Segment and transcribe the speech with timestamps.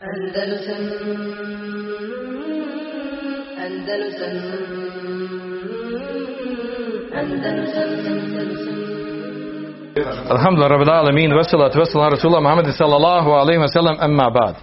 [0.00, 0.82] Andalusam
[3.64, 4.34] Andalusam
[7.20, 7.90] Andalusam
[10.30, 14.54] Alhamdulillah, rabbil alamin, veselatu veselam Rasulullah Muhammedi sallallahu alaihi sallam, emma bad.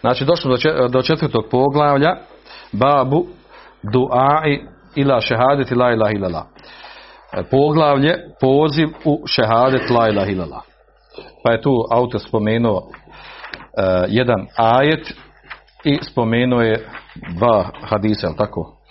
[0.00, 2.16] Znači, došlo do, čet- do četvrtog poglavlja,
[2.72, 3.26] babu
[3.92, 4.60] duai
[4.94, 6.44] ila šehadet la ilaha illallah.
[7.32, 10.62] E, Poglavlje, poziv u šehadet la ilaha illallah.
[11.44, 12.82] Pa je tu autor spomenuo
[14.07, 15.13] jedan ajet
[15.83, 16.87] i spomenuo je
[17.37, 18.81] dva hadisa, jel tako?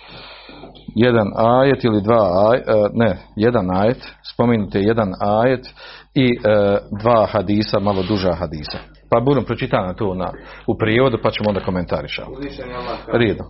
[0.95, 2.63] jedan ajet ili dva aj, e,
[2.93, 5.67] ne, jedan ajet, spomenute jedan ajet
[6.15, 8.79] i e, dva hadisa, malo duža hadisa.
[9.11, 10.33] Pa budem pročitana to na,
[10.67, 12.31] u prijevodu pa ćemo onda komentarišati.
[12.33, 13.47] Uzvišen je Allah kaže, Rijedom.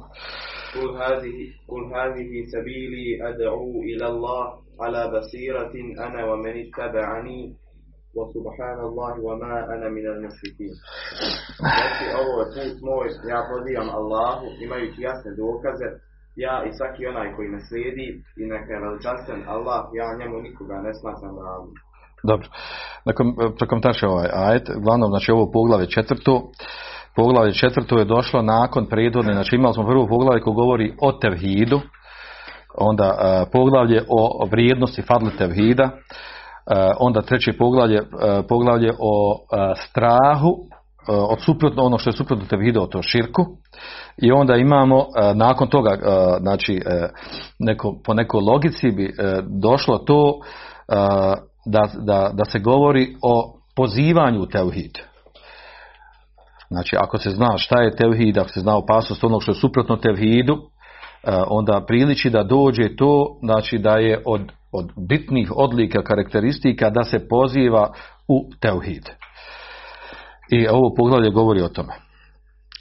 [0.74, 1.36] قل هذه
[1.70, 4.44] قل هذه سبيلي أدعو إلى الله
[4.82, 5.74] على بصيرة
[6.06, 7.40] أنا ومن اتبعني
[8.18, 10.74] وسبحان الله وما أنا من المشركين.
[11.58, 15.88] Znači, ovo je put moj, ja pozivam Allahu, imajući jasne dokaze,
[16.44, 18.06] ja i svaki onaj koji me slijedi
[18.40, 21.76] i neka je veličanstven Allah, ja njemu nikoga ne smatram ravnim.
[22.30, 22.46] Dobro.
[23.04, 23.26] Nakon
[23.58, 26.50] prokomentariša ovaj ajet, uglavnom znači ovo poglavlje četvrto,
[27.16, 31.80] poglavlje četvrto je došlo nakon prethodne, znači imali smo prvo poglavlje koje govori o tevhidu,
[32.78, 35.90] onda e, poglavlje o vrijednosti fadli tevhida, e,
[36.99, 38.03] onda treće poglavlje, e,
[38.47, 40.55] poglavlje o e, strahu,
[41.07, 43.45] od suprotno, ono što je suprotno tevhidu, o to širku,
[44.17, 45.05] i onda imamo
[45.35, 45.97] nakon toga,
[46.41, 46.81] znači
[47.59, 49.13] neko, po nekoj logici bi
[49.61, 50.39] došlo to
[51.65, 54.91] da, da, da se govori o pozivanju u tevhid.
[56.69, 59.95] Znači, ako se zna šta je tevhid, ako se zna opasnost onog što je suprotno
[59.95, 60.57] tevhidu,
[61.47, 67.27] onda priliči da dođe to, znači da je od, od bitnih odlika, karakteristika da se
[67.27, 67.93] poziva
[68.27, 69.09] u tevhid.
[70.51, 71.93] I ovo poglavlje govori o tome.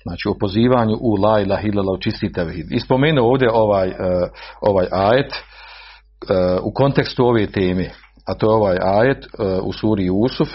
[0.03, 2.67] Znači o pozivanju u la ilaha u čisti tevhid.
[2.71, 3.95] I spomenuo ovdje ovaj, e,
[4.61, 5.39] ovaj ajet e,
[6.63, 7.91] u kontekstu ove teme,
[8.27, 9.29] a to je ovaj ajet e,
[9.63, 10.49] u suri Jusuf,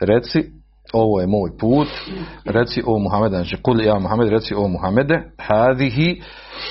[0.00, 0.62] reci
[0.92, 1.88] ovo je moj put,
[2.44, 6.22] reci o Muhammede, znači kul ja Muhammed, reci o Muhammede, hadihi,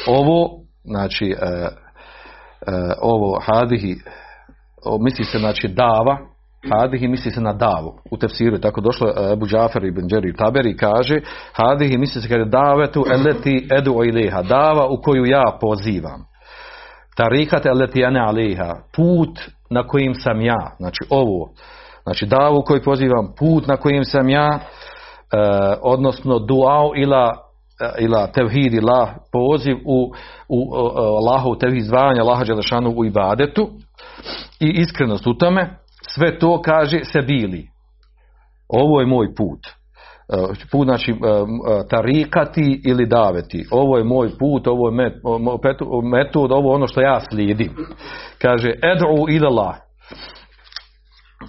[0.07, 1.35] ovo, znači
[3.01, 3.95] ovo hadihi,
[4.85, 6.17] o, misli se znači dava,
[6.69, 10.35] hadihi misli se na davu, u tefsiru je tako došlo, e, Ebu Džafer ibn Đeri
[10.35, 11.19] Taberi kaže,
[11.53, 16.25] hadihi misli se kada davetu eleti edu ileha, dava u koju ja pozivam.
[17.17, 19.39] Tarikat eleti ane aleha, put
[19.69, 21.49] na kojim sam ja, znači ovo,
[22.03, 24.59] znači davu koju pozivam, put na kojim sam ja, e,
[25.81, 27.50] odnosno duao ila e,
[27.99, 30.11] ila tevhid ila poziv u,
[30.49, 33.69] u uh, Allahu tevhid zvanja Allaha Đelešanu u ibadetu
[34.59, 35.69] i iskrenost u tome
[36.07, 37.67] sve to kaže se bili
[38.71, 39.67] ovo je moj put.
[40.29, 43.65] E, put znači e, e, tarikati ili daveti.
[43.71, 45.11] Ovo je moj put ovo je
[46.03, 47.71] metod ovo je ono što ja slijedim.
[48.41, 49.75] Kaže ed'u ila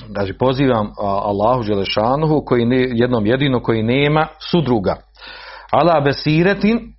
[0.09, 4.97] Znači pozivam Allahu Želešanuhu koji ne, jednom jedino koji nema sudruga.
[5.73, 6.93] Ala besiretin,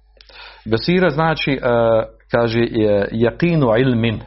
[0.72, 1.60] besira znači, e,
[2.32, 2.60] kaže,
[3.12, 4.22] jakinu ilmin.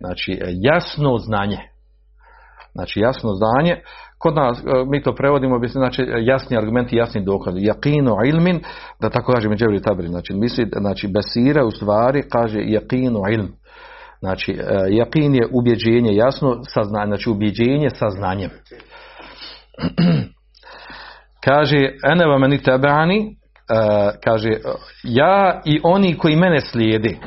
[0.00, 1.58] Znači, e, jasno znanje.
[2.72, 3.76] Znači, jasno znanje.
[4.18, 7.58] Kod nas, e, mi to prevodimo, znači, jasni argumenti, jasni dokazi.
[7.60, 8.60] Jakinu ilmin,
[9.00, 10.08] da tako kaže Međevri Tabri.
[10.08, 13.48] Znači, misli, znači, besira u stvari kaže jakinu ilm.
[14.20, 18.50] Znači, e, jakin je ubjeđenje, jasno, saznanje, znači ubjeđenje sa znanjem.
[21.44, 23.30] kaže, ene meni tebani, e,
[24.24, 24.50] kaže,
[25.02, 27.18] ja i oni koji mene slijedi,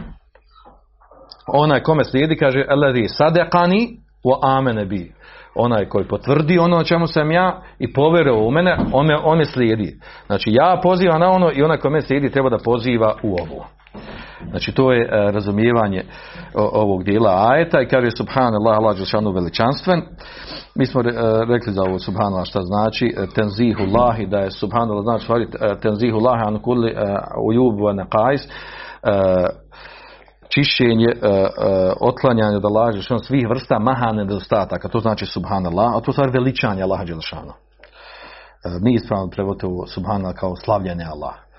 [1.48, 5.14] onaj kome slijedi, kaže, eladi sadekani wa amene bi.
[5.56, 9.38] Onaj koji potvrdi ono o čemu sam ja i povjeruje u mene, on me, on
[9.38, 10.00] me slijedi.
[10.26, 13.68] Znači, ja pozivam na ono i onaj koji me slijedi treba da poziva u ovo.
[14.50, 16.04] Znači to je e, razumijevanje
[16.56, 20.02] ovog dijela ajeta i kaže subhanallah Allah Đelšanu veličanstven.
[20.76, 21.04] Mi smo e,
[21.48, 26.20] rekli za ovo subhanallah šta znači e, tenzihu lahi da je subhanallah znači e, tenzihu
[26.20, 26.96] lahi an kulli
[27.48, 28.42] ujubu wa naqais
[30.50, 31.08] čišćenje,
[32.00, 34.88] otklanjanje da Đelšanu svih vrsta mahane nedostataka.
[34.88, 37.54] To znači subhanallah, a to stvar veličanje Allah Đelšanu.
[38.82, 41.51] Mi ispravno prevodite ovo subhanallah kao slavljenje Allah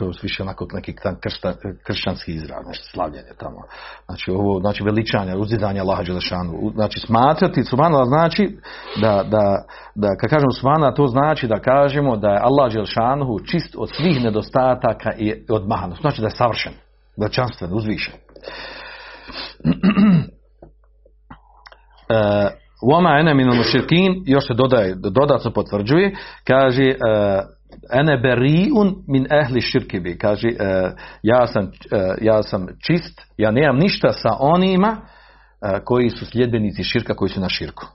[0.00, 1.54] to je više onako neki kršta,
[1.86, 3.60] kršćanski izraz, nešto slavljenje tamo.
[4.06, 6.70] Znači ovo, znači veličanje, uzdizanje Allaha Đelešanu.
[6.74, 8.58] Znači smatrati subhanallah znači
[9.00, 9.64] da, da,
[9.94, 14.24] da kad kažemo subhanallah to znači da kažemo da je Allah Đelešanu čist od svih
[14.24, 16.02] nedostataka i od mahanosti.
[16.02, 16.72] Znači da je savršen,
[17.16, 18.14] veličanstven, uzvišen.
[22.92, 23.54] Wama ene minul
[24.26, 26.96] još se dodaje, dodatno potvrđuje, kaže, e,
[27.92, 30.18] ene beriun min ehli širki bi.
[30.18, 30.92] Kaže, e,
[31.22, 36.84] ja, sam, e, ja sam čist, ja nemam ništa sa onima e, koji su sljedbenici
[36.84, 37.86] širka, koji su na širku.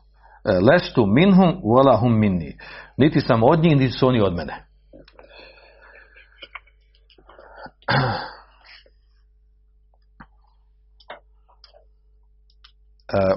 [0.72, 2.58] Lestu minhum, wala hum minni.
[2.98, 4.66] Niti sam od njih, niti su oni od mene.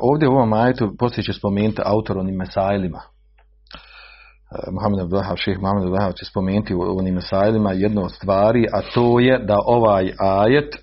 [0.01, 3.01] Ovdje u ovom ajetu poslije će spomenuti autor onim mesailima.
[4.53, 8.81] E, Mohamed Abdullahav, šeheh Mohamed Abdullahav će spomenuti u onim mesailima jednu od stvari, a
[8.95, 10.79] to je da ovaj ajet e,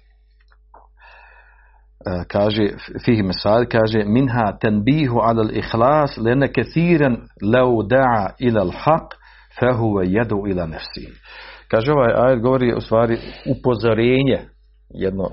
[2.28, 2.68] kaže
[3.06, 9.08] fihi mesail kaže minha tanbihu ala al-ikhlas lana kathiran law da'a ila al-haq
[9.60, 11.08] fahuwa yad'u ila nafsi.
[11.72, 14.40] Kaže ovaj ajet govori u stvari upozorenje
[14.90, 15.32] jedno uh,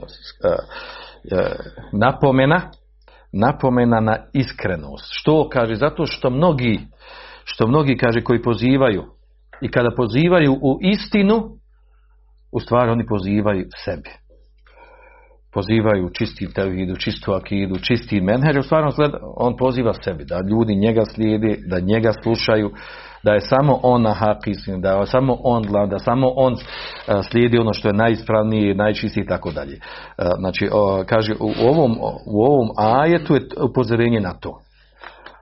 [1.92, 2.60] napomena
[3.32, 5.08] napomena na iskrenost.
[5.10, 5.74] Što kaže?
[5.74, 6.80] Zato što mnogi,
[7.44, 9.04] što mnogi kaže koji pozivaju
[9.60, 11.42] i kada pozivaju u istinu,
[12.52, 14.10] u stvari oni pozivaju sebi.
[15.54, 20.40] Pozivaju čisti tevhidu, čistu akidu, čisti menheđ, u stvari on, gleda, on poziva sebi, da
[20.50, 22.70] ljudi njega slijede, da njega slušaju,
[23.22, 24.38] da je samo on na hak
[24.82, 26.56] da je samo on glav, da samo on
[27.30, 29.78] slijedi ono što je najispravnije, najčistije i tako dalje.
[30.38, 30.68] Znači,
[31.06, 31.96] kaže, u ovom,
[32.26, 33.40] u ovom ajetu je
[33.70, 34.60] upozorenje na to.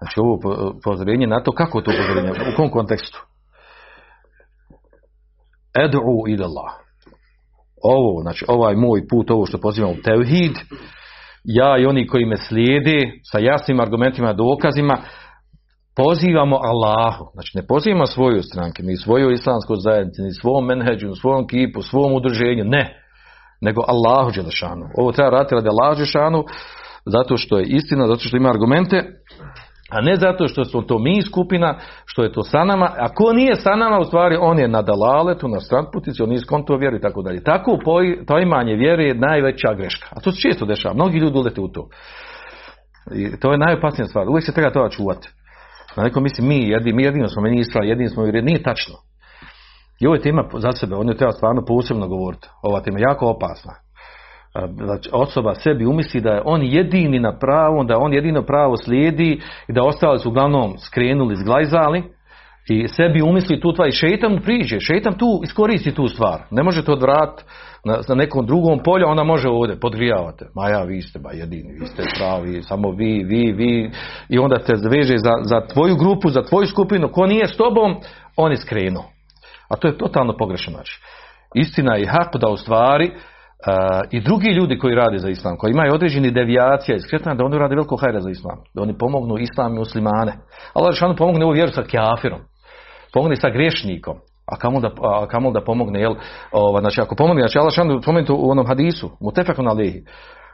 [0.00, 0.38] Znači, ovo
[0.78, 3.26] upozorenje na to, kako to upozorenje, u kom kontekstu?
[5.74, 6.72] Ed'u ila Allah.
[7.82, 10.52] Ovo, znači, ovaj moj put, ovo što pozivam u tevhid,
[11.44, 12.98] ja i oni koji me slijede
[13.32, 14.98] sa jasnim argumentima, dokazima,
[15.96, 21.16] pozivamo Allahu, znači ne pozivamo svoju stranke, ni svoju islamsku zajednicu, ni svom menheđu, ni
[21.16, 23.02] svom kipu, svom udruženju, ne,
[23.60, 24.86] nego Allahu Đelešanu.
[24.98, 26.44] Ovo treba raditi radi Allahu Đelešanu,
[27.06, 29.04] zato što je istina, zato što ima argumente,
[29.90, 33.32] a ne zato što smo to mi skupina, što je to sa nama, a ko
[33.32, 36.96] nije sa nama, u stvari on je na dalaletu, na stranputici, on nije skonto vjeru
[36.96, 37.42] i tako dalje.
[37.42, 37.78] Tako
[38.26, 40.08] poimanje vjere je najveća greška.
[40.10, 41.88] A to se često dešava, mnogi ljudi ulete u to.
[43.14, 45.28] I to je najopasnija stvar, uvijek se treba toga čuvati.
[45.96, 48.94] Na neko misli mi, jedini, mi jedino smo meni ispravili, jedini smo vjerili, nije tačno.
[50.00, 52.48] I ovo je tema za sebe, on je treba stvarno posebno govoriti.
[52.62, 53.72] Ova tema je jako opasna.
[54.76, 59.40] Znači, osoba sebi umisli da je on jedini na pravu, da on jedino pravo slijedi
[59.68, 62.02] i da ostali su uglavnom skrenuli, zglajzali
[62.68, 66.40] i sebi umisli tu tva i šeitan mu priđe, šeitan tu iskoristi tu stvar.
[66.50, 67.44] Ne može to odvrat
[67.84, 70.46] na, na nekom drugom polju, ona može ovdje, podgrijavate.
[70.54, 73.90] Ma ja, vi ste ba jedini, vi ste pravi, samo vi, vi, vi.
[74.28, 77.96] I onda te zveže za, za tvoju grupu, za tvoju skupinu, ko nije s tobom,
[78.36, 79.04] on je skrenuo.
[79.68, 81.00] A to je totalno pogrešno znači.
[81.54, 83.12] Istina je hak da u stvari
[84.10, 87.58] i drugi ljudi koji rade za islam, koji imaju određeni devijacija iz kretanja, da oni
[87.58, 90.32] rade veliko hajra za islam, da oni pomognu islam i muslimane.
[90.74, 92.40] Allah Žešanu pomogne ovu vjeru sa kjafirom,
[93.12, 94.16] pomogne sa grešnikom,
[94.52, 96.14] a kamo da, a kamo da pomogne, jel,
[96.52, 100.04] ova, znači ako pomogne, znači Allah Žešanu spomenuti u onom hadisu, mutefakun alihi,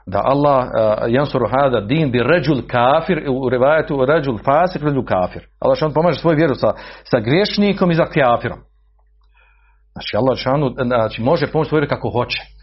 [0.07, 5.43] da Allah uh, jansuru hada din bi ređul kafir, u revajetu ređul fasik, ređul kafir.
[5.61, 6.73] Allah Žešanu pomaže svoju vjeru sa,
[7.05, 8.59] sa grešnikom i za kjafirom.
[9.93, 12.56] Znači Allah Žešanu znači, može pomoći svoju vjeru kako hoće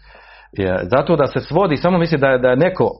[0.82, 2.90] zato da se svodi samo misli da je, da je neko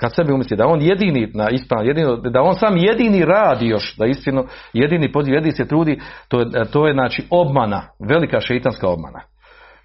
[0.00, 3.96] kad sebi umisli da on jedini na ispravan jedino da on sam jedini radi još
[3.96, 8.88] da istinu jedini poziv jedini se trudi to je, to je znači obmana velika šeitanska
[8.88, 9.20] obmana.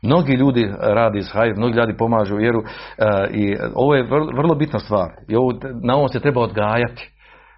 [0.03, 2.63] Mnogi ljudi radi iz hajr, mnogi ljudi pomažu vjeru
[3.31, 5.53] i ovo je vrlo, vrlo bitna stvar i ovo,
[5.83, 7.11] na ovom se treba odgajati.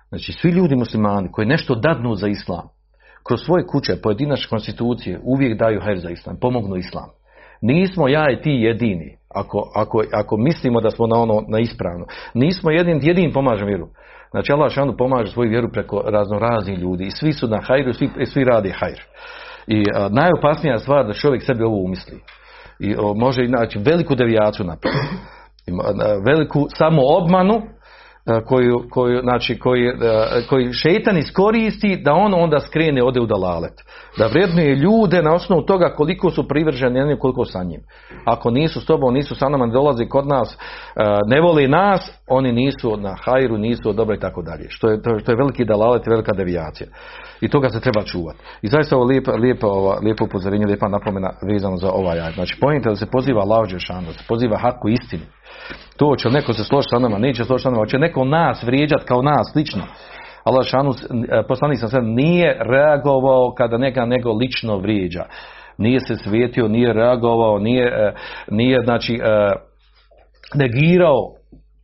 [0.10, 2.68] Znači svi ljudi muslimani koji nešto dadnu za islam
[3.28, 7.10] kroz svoje kuće, pojedinačne konstitucije uvijek daju hajr za islam, pomognu islam.
[7.62, 12.06] Nismo ja i ti jedini ako, ako, ako mislimo da smo na ono na ispravno.
[12.34, 13.88] Nismo jedin, jedin pomažemo vjeru.
[14.32, 17.94] Znači Allah šanu pomaže svoju vjeru preko razno raznih ljudi i svi su na hajru,
[17.94, 19.02] svi, svi radi hajr.
[19.68, 22.20] I a, najopasnija stvar da čovjek sebi ovo umisli.
[22.80, 25.16] I o, može znači veliku devijaciju napraviti.
[26.26, 27.62] Veliku samo obmanu
[28.46, 29.92] koju, koju, znači, koji,
[30.50, 33.74] koji šeitan iskoristi da on onda skrene ode u dalalet.
[34.18, 37.82] Da vrednuje ljude na osnovu toga koliko su privrženi jednim koliko sa njim.
[38.26, 40.58] Ako nisu s tobom, nisu sa nama, ne dolazi kod nas,
[41.28, 44.66] ne voli nas, oni nisu na hajru, nisu od dobra i tako dalje.
[44.70, 46.88] Što je, to, je veliki dalalet, velika devijacija.
[47.42, 48.40] I toga se treba čuvati.
[48.62, 52.32] I zaista ovo lijepo, lijepo, lijepo upozorenje, lijepa napomena vezano za ovaj aj.
[52.32, 55.24] Znači, pojente da se poziva Đešanu, da se poziva haku istini.
[55.98, 59.06] To će neko se složiti sa nama, neće složiti sa nama, će neko nas vrijeđati
[59.06, 59.84] kao nas, lično.
[60.44, 60.92] Allah šanu,
[61.48, 65.24] poslanik sam sad, nije reagovao kada neka nego lično vrijeđa.
[65.78, 68.14] Nije se svijetio, nije reagovao, nije,
[68.52, 69.20] nije znači,
[70.56, 71.32] negirao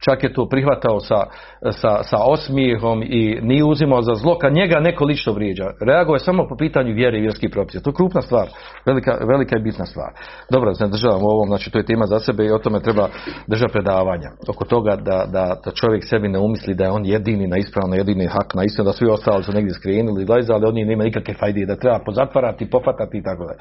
[0.05, 1.23] čak je to prihvatao sa,
[1.71, 5.71] sa, sa osmijehom i nije uzimao za zlo, kad njega neko lično vrijeđa.
[5.81, 7.79] Reagovao je samo po pitanju vjere i vjerskih propisa.
[7.79, 8.47] To je krupna stvar,
[8.85, 10.11] velika, velika i bitna stvar.
[10.49, 13.07] Dobro, se državam ovom, znači to je tema za sebe i o tome treba
[13.47, 14.29] držati predavanja.
[14.47, 17.95] Oko toga da, da, da čovjek sebi ne umisli da je on jedini na ispravno,
[17.95, 21.65] jedini hak na istinu, da svi ostali su negdje skrenuli, ali oni nema nikakve fajde,
[21.65, 23.59] da treba pozatvarati, pofatati i tako dalje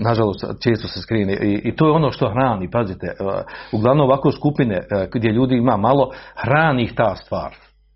[0.00, 3.32] nažalost često se skrine I, i to je ono što hrani, pazite, uh,
[3.72, 7.54] uglavnom ovako skupine uh, gdje ljudi ima malo, hrani ih ta stvar.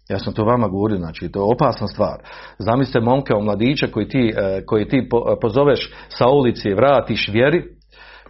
[0.08, 2.18] Ja sam to vama govorio, znači to je opasna stvar.
[2.58, 5.08] Zamislite momka u mladića koji ti, uh, koji ti
[5.40, 7.62] pozoveš sa ulici, vratiš vjeri,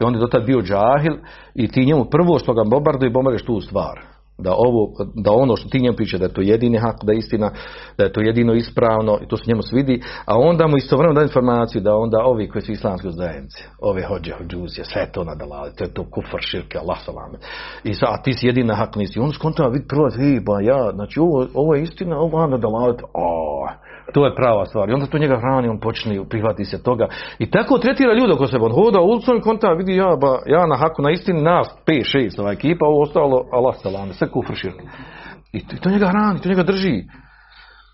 [0.00, 1.16] i on je do tad bio džahil
[1.54, 4.09] i ti njemu prvo što ga bombarduje, bombarduješ tu stvar
[4.40, 7.18] da ovo, da ono što ti njemu priča da je to jedini hak, da je
[7.18, 7.50] istina,
[7.98, 11.26] da je to jedino ispravno i to se njemu svidi, a onda mu istovremeno da
[11.26, 15.84] informaciju da onda ovi koji su islamski zajednici, ove hođe, hođuzije, sve to nadalali, to
[15.84, 17.38] je to kufar, širke, Allah salame.
[17.84, 19.20] I sa, a ti si jedina hak nisi.
[19.20, 20.08] On skontava vid prvo,
[20.46, 23.66] ba ja, znači ovo, ovo je istina, ovo nadalali, o,
[24.12, 24.90] to je prava stvar.
[24.90, 27.08] I onda to njega hrani, on počne prihvati se toga.
[27.38, 28.64] I tako tretira ljude oko sebe.
[28.64, 32.18] On hoda ulicom i konta vidi ja, ba, ja na haku na istini nas 5,
[32.18, 34.82] 6 ova ekipa, ovo ostalo Allah salame, sve kufr širk.
[35.52, 37.02] I to njega hrani, to njega drži.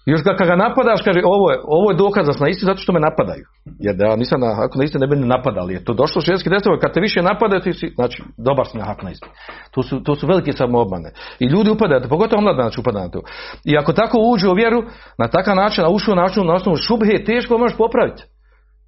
[0.07, 3.01] Još kad ga napadaš, kaže, ovo je, ovo je dokaz na istini zato što me
[3.01, 3.45] napadaju.
[3.79, 5.73] Jer da nisam na haku na istini ne bi ne napadali.
[5.73, 8.85] Jer to došlo šeski desilo, kad te više napadaju, ti si, znači, dobar si na
[8.85, 9.33] haku na istini.
[9.71, 11.11] To su, to su velike samoobmane.
[11.39, 13.21] I ljudi upadaju, pogotovo mladanac upada na to.
[13.65, 14.83] I ako tako uđu u vjeru,
[15.19, 18.23] na takav način, a ušao način na osnovu šubhe, teško možeš popraviti.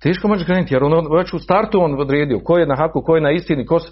[0.03, 3.15] Teško može krenuti, jer on već u startu on odredio ko je na haku, ko
[3.15, 3.83] je na istini, ko, uh,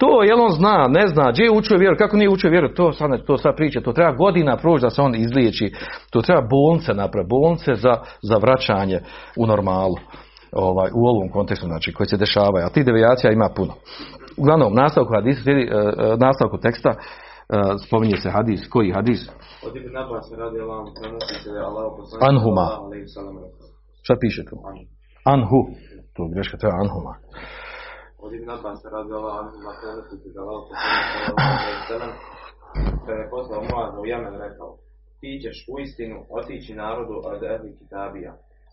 [0.00, 2.92] to jel on zna, ne zna, gdje je učio vjeru, kako nije učio vjeru, to
[2.92, 5.72] sad, to sad priča, to treba godina proći da se on izliječi,
[6.10, 9.00] to treba bolnice napraviti, bolnice za, za vraćanje
[9.36, 9.94] u normalu,
[10.52, 13.72] ovaj, u ovom kontekstu, znači, koji se dešavaju, a tih devijacija ima puno.
[14.36, 16.96] Uglavnom, nastavku hadisa, slijedi, uh, nastavku teksta, uh,
[17.86, 19.20] spominje se hadis, koji hadis?
[19.66, 21.86] Od Ibn Abbas radi Allah, prenosi se Allah
[22.30, 22.66] Anhuma.
[24.02, 24.56] Šta piše tu?
[25.24, 25.60] Anhu.
[26.14, 27.14] To je greška, to je Anhuma.
[28.24, 32.12] Od Ibn Abbas radi Allah, Anhuma prenosi ve sellem
[33.06, 34.70] kada je poslao Muaz u Jemen rekao
[35.20, 38.32] ti ćeš u istinu otići narodu od ehli kitabija,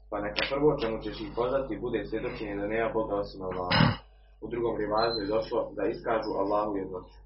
[0.10, 3.86] pa neka prvo čemu ćeš ih pozvati bude svjedočenje da nema Boga osim Allaha.
[4.44, 7.18] U drugom rivazu je došlo da iskažu Allahu jednoću.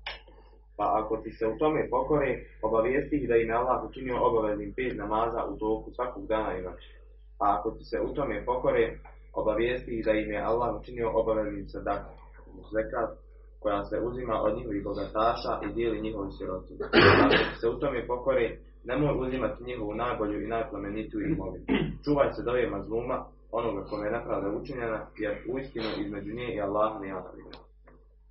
[0.77, 2.29] Pa ako ti se u tome pokore,
[2.67, 6.61] obavijesti ih da im je Allah učinio obaveznim pet namaza u toku svakog dana i
[6.61, 7.00] noći.
[7.41, 8.83] Pa ako se u tome pokore,
[9.33, 12.01] obavijesti ih da im je Allah učinio obaveznim sadak,
[12.73, 13.11] zekat,
[13.61, 16.73] koja se uzima od njihovih bogataša i dijeli njihovi siroti.
[17.23, 18.45] Ako se u tome pokore,
[18.83, 21.65] nemoj uzimati njihovu najbolju i najplemenitiju imovinu.
[22.03, 23.17] Čuvaj se dove mazluma,
[23.51, 27.59] onoga kome je nepravda učinjena, jer uistinu između nje i Allaha nema nagrada.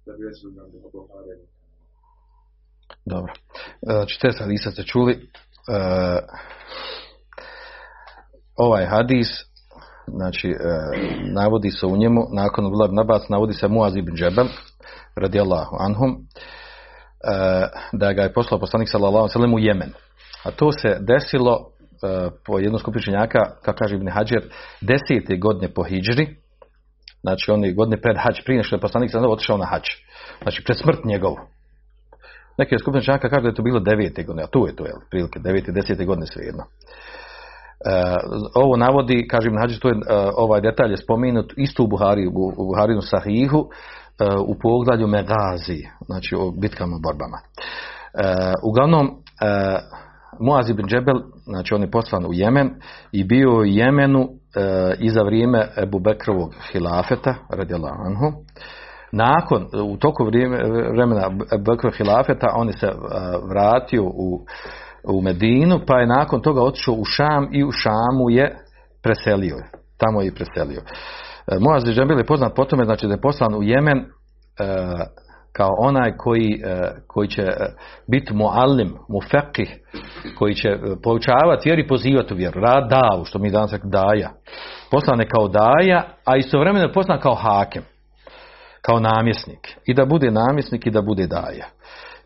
[0.06, 0.68] Da bi još uzmano.
[3.04, 3.32] Dobro.
[3.82, 5.12] Znači, te hadisa ste čuli.
[5.12, 5.78] E,
[8.56, 9.28] ovaj hadis,
[10.06, 10.54] znači, e,
[11.34, 14.46] navodi se u njemu, nakon Abdullah ibn Abbas, navodi se Muaz ibn Džebel,
[15.16, 16.18] radijallahu anhum, e,
[17.92, 19.92] da ga je poslao poslanik sallallahu alejhi u Jemen.
[20.44, 24.42] A to se desilo e, po jednom skupinu činjaka, kako kaže Ibn Hađer,
[24.80, 26.36] desete godine po hijđri,
[27.20, 29.84] znači oni godine pred hađ, prije što je poslanik sallallahu otišao na hađ.
[30.42, 31.36] Znači, pred smrt njegovu.
[32.58, 34.98] Neki skupina čanaka kaže da je to bilo devete godine, a tu je to, jel,
[35.10, 36.64] prilike, devete, desete godine svejedno.
[37.86, 38.16] E,
[38.54, 39.98] ovo navodi, kažem, nađe, to je, e,
[40.36, 46.36] ovaj detalj je spomenut isto u Buhari, u, Buharinu Sahihu, e, u poglavlju Megazi, znači
[46.38, 47.38] o bitkama, borbama.
[48.14, 49.10] E, uglavnom,
[50.40, 52.70] Muaz ibn Džebel, znači on je poslan u Jemen
[53.12, 58.32] i bio u Jemenu e, i za vrijeme Ebu Bekrovog hilafeta, radijallahu anhu,
[59.12, 60.58] nakon, u toku vrijeme,
[60.92, 61.30] vremena
[61.66, 62.88] Bekra Hilafeta, on je se
[63.48, 64.44] vratio u,
[65.04, 68.56] u Medinu, pa je nakon toga otišao u Šam i u Šamu je
[69.02, 69.56] preselio.
[69.96, 70.80] Tamo je i preselio.
[70.80, 74.06] Uh, Moaz Džembil je poznat po tome, znači da je poslan u Jemen uh,
[75.52, 76.62] kao onaj koji,
[77.06, 77.46] koji će
[78.10, 79.78] biti muallim, mufekih,
[80.38, 80.68] koji će
[81.02, 82.60] poučavati vjeru i pozivati u vjeru.
[82.60, 84.30] Rad davu, što mi danas daja.
[84.90, 87.82] Poslan je kao daja, a istovremeno je poslan kao hakem
[88.82, 89.76] kao namjesnik.
[89.86, 91.66] I da bude namjesnik i da bude daja.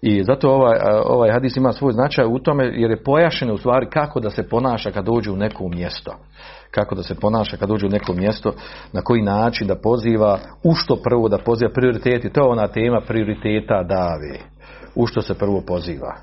[0.06, 3.87] I zato ovaj, ovaj hadis ima svoj značaj u tome jer je pojašeno u stvari
[3.90, 6.14] kako da se ponaša kad dođe u neko mjesto.
[6.70, 8.52] Kako da se ponaša kad dođe u neko mjesto,
[8.92, 12.32] na koji način da poziva, u što prvo da poziva prioriteti.
[12.32, 14.38] To je ona tema prioriteta dave.
[14.94, 16.14] U što se prvo poziva.
[16.14, 16.18] E,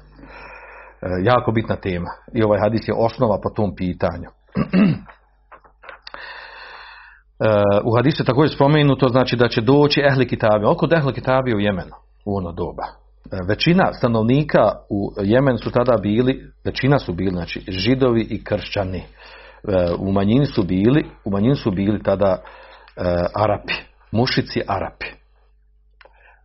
[1.24, 2.10] jako bitna tema.
[2.34, 4.30] I ovaj hadis je osnova po tom pitanju.
[7.90, 10.66] u hadisu je također spomenuto znači da će doći ehli kitabi.
[10.66, 11.96] Oko ehli kitabi u Jemenu
[12.26, 13.01] u ono doba.
[13.48, 18.98] Većina stanovnika u Jemenu su tada bili, većina su bili, znači židovi i kršćani.
[18.98, 19.04] E,
[20.00, 23.02] U manjini su bili, u manjini su bili tada e,
[23.36, 23.74] Arapi,
[24.12, 25.06] mušici Arapi.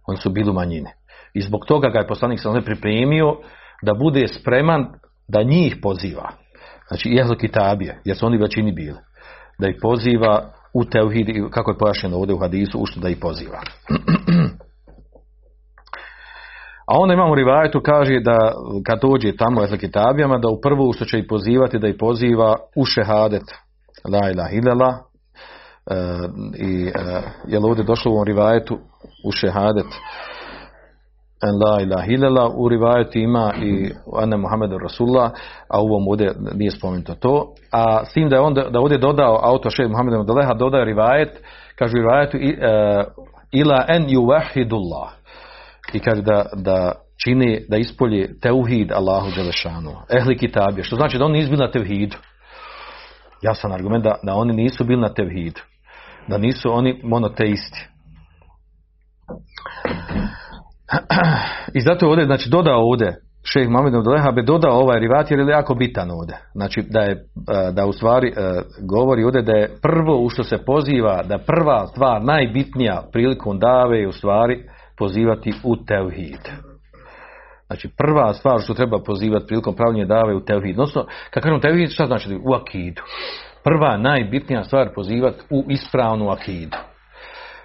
[0.07, 0.91] Oni su bili u manjini.
[1.35, 3.37] I zbog toga ga je poslanik sam pripremio
[3.83, 4.87] da bude spreman
[5.29, 6.31] da njih poziva.
[6.89, 8.99] Znači Ehlu Kitabije, jer su oni većini bili.
[9.59, 13.09] Da ih poziva u teuhid, i kako je pojašnjeno ovdje u hadisu, u što da
[13.09, 13.61] ih poziva.
[16.87, 18.53] A onda imamo rivajetu, kaže da
[18.87, 22.57] kad dođe tamo Ehlu Kitabijama, da u prvu što će ih pozivati, da ih poziva
[22.77, 23.43] u šehadet.
[24.13, 24.95] La ilaha illallah.
[24.95, 25.95] E,
[26.59, 26.93] I e,
[27.47, 28.79] je ovdje došlo u ovom rivajetu
[29.25, 29.87] u šehadet
[31.43, 33.91] en la ilaha illallah u rivajetu ima i
[34.23, 35.31] ane Muhammedu Rasulullah,
[35.69, 37.53] a u ovom ovdje nije spomenuto to.
[37.73, 41.43] A s tim da je on da ovdje dodao autor šeh Muhammedu Daleha, dodaje rivajet,
[41.79, 43.05] kaže u rivajetu i, e,
[43.53, 45.11] ila en yuvahidullah.
[45.93, 46.93] I kaže da, da
[47.25, 49.93] čini, da ispolji teuhid Allahu Đelešanu.
[50.21, 52.17] Ehli kitabije, što znači da oni nisu bili na teuhidu.
[53.43, 55.61] Jasan argument da, da oni nisu bili na tevhidu.
[56.29, 57.89] Da nisu oni monoteisti.
[61.75, 63.17] I zato je ovdje, znači dodao ovdje
[63.53, 66.37] šejh Mohamed Abduleha bi dodao ovaj rivat jer je jako bitan ovdje.
[66.55, 67.25] Znači da je,
[67.73, 68.33] da u stvari
[68.89, 73.99] govori ovdje da je prvo u što se poziva, da prva stvar najbitnija prilikom dave
[73.99, 74.65] je u stvari
[74.99, 76.49] pozivati u tevhid.
[77.67, 80.79] Znači prva stvar što treba pozivati prilikom pravljenja dave u tevhid.
[80.79, 83.03] Odnosno, kad kažem tevhid, šta znači u akidu?
[83.65, 86.77] Prva najbitnija stvar pozivati u ispravnu akidu.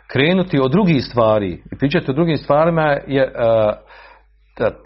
[0.07, 3.73] Krenuti od drugih stvari i pričati o drugim stvarima je uh,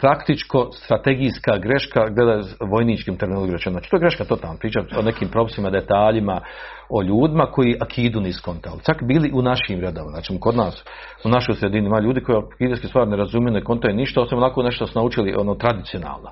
[0.02, 2.42] taktičko strategijska greška gleda
[2.72, 3.60] vojničkim terminologijom.
[3.72, 6.42] Znači to je greška totalno pričati o nekim propisima, detaljima,
[6.90, 8.82] o ljudima koji akidu nisu kontali.
[8.86, 10.84] Čak bili u našim redama, znači kod nas,
[11.24, 14.64] u našoj sredini ima ljudi koji akideske stvari ne razumiju, ne kontaju ništa, osim onako
[14.64, 16.30] nešto su naučili ono tradicionalno.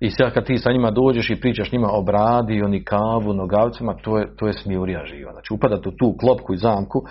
[0.00, 3.94] I sad kad ti sa njima dođeš i pričaš njima o bradi, o nikavu, nogavcima,
[4.02, 5.32] to je, to je smijurija živa.
[5.32, 7.02] Znači upadat u tu klopku i zamku,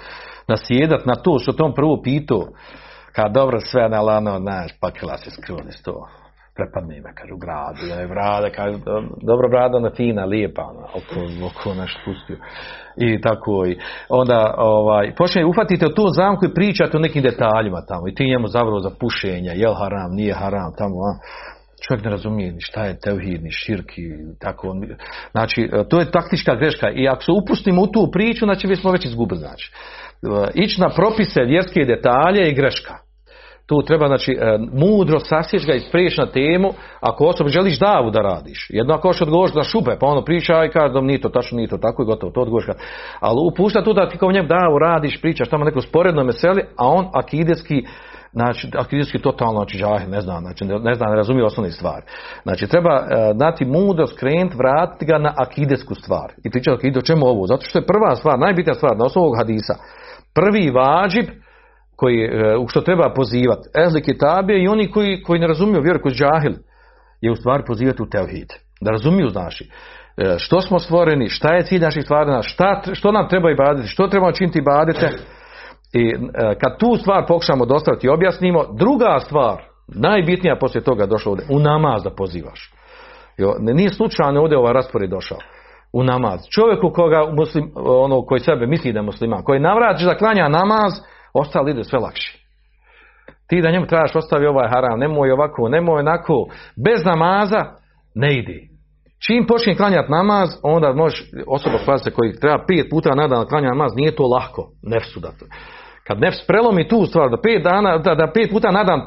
[0.47, 2.47] nasjedat na to što tom prvo pitao,
[3.15, 6.07] kad dobro sve na lano, znaš, pakila se skruni to.
[6.55, 8.77] Prepadne me, kažu, bradu, je brada, kažu,
[9.21, 12.37] dobro brada, ona fina, lijepa, ona, oko, oko naš pustio.
[12.97, 13.77] I tako i
[14.09, 18.27] onda, ovaj, počne, uhvatite u tu zamku i pričate o nekim detaljima tamo i ti
[18.27, 21.11] njemu zavrlo za pušenje, jel haram, nije haram, tamo, a
[21.87, 24.01] čovjek ne razumije ni šta je tevhid, ni širki,
[24.39, 24.75] tako.
[25.31, 28.91] Znači, to je taktička greška i ako se upustimo u tu priču, znači mi smo
[28.91, 29.73] već izgubili, znači.
[30.53, 32.93] Ići na propise, vjerske detalje i greška.
[33.71, 34.37] Tu treba, znači,
[34.73, 36.69] mudro sasjeć ga i sprijeći na temu,
[37.01, 38.67] ako osoba želiš davu da radiš.
[38.69, 41.55] Jedno ako hoćeš odgovoriš na šube, pa ono priča i kaže da nije to tačno,
[41.55, 42.67] nije to tako i gotovo, to odgovoriš.
[43.19, 46.87] Ali upušta tu da ti kao njem davu radiš, pričaš tamo neko sporedno meseli, a
[46.87, 47.85] on akideski
[48.33, 52.05] znači akidijski totalno znači žahil, ne zna, znači ne zna, ne razumije osnovne stvari.
[52.43, 56.31] Znači treba uh, dati mudro skrenut, vratiti ga na akidesku stvar.
[56.43, 57.47] I pričati o čemu ovo?
[57.47, 59.75] Zato što je prva stvar, najbitnija stvar na osnovu ovog hadisa.
[60.33, 61.25] Prvi vađib
[62.01, 66.01] koji, uh, u što treba pozivati, ehli kitabije i oni koji, koji ne razumiju vjeru,
[66.01, 66.53] koji žahil,
[67.21, 68.49] je u stvari pozivati u tevhid.
[68.81, 69.69] Da razumiju znači
[70.37, 74.07] što smo stvoreni, šta je cilj naših stvari, šta, što nam treba i baditi, što
[74.07, 75.09] trebamo činiti i badite,
[75.93, 76.15] i e,
[76.61, 81.59] kad tu stvar pokušamo dostaviti i objasnimo, druga stvar, najbitnija poslije toga došla ovdje, u
[81.59, 82.73] namaz da pozivaš.
[83.37, 85.37] Jo, nije slučajno ovdje ovaj raspored došao.
[85.93, 86.39] U namaz.
[86.55, 90.93] Čovjeku koga muslim, ono koji sebe misli da je musliman, koji navratiš da klanja namaz,
[91.33, 92.37] ostalo ide sve lakše.
[93.47, 96.47] Ti da njemu trebaš ostavi ovaj haram, nemoj ovako, nemoj onako,
[96.85, 97.65] bez namaza
[98.15, 98.71] ne ide.
[99.27, 103.67] Čim počne klanjati namaz, onda možeš osoba spasiti koji treba pet puta na dan klanja
[103.67, 105.45] namaz, nije to lahko, nefsu da to.
[106.07, 109.01] Kad nefs prelomi tu stvar, da pet, dana, da, da pet puta na dan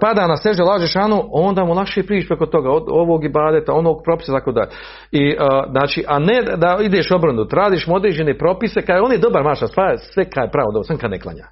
[0.00, 4.00] pada na seže laže šanu, onda mu lakše prići preko toga, od ovog ibadeta, onog
[4.04, 4.66] propisa, tako da.
[5.10, 9.18] I, uh, znači, a ne da ideš obrnut, radiš mu određene propise, kad on je
[9.18, 11.46] dobar maša, sve, sve kad je pravo, dobro, sam kad ne klanja.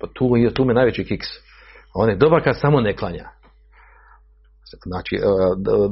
[0.00, 1.26] Pa tu, tu me najveći kiks.
[1.94, 3.24] On je dobar kad samo ne klanja.
[4.86, 5.18] Znači,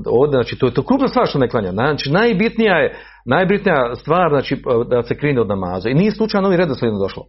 [0.06, 1.70] ovdje, znači, to je to krupna stvar što ne klanja.
[1.70, 2.94] Znači, najbitnija je,
[3.26, 5.88] najbitnija stvar, znači, da se krine od namaza.
[5.88, 7.22] I nije slučajno ovi redoslijedno došlo.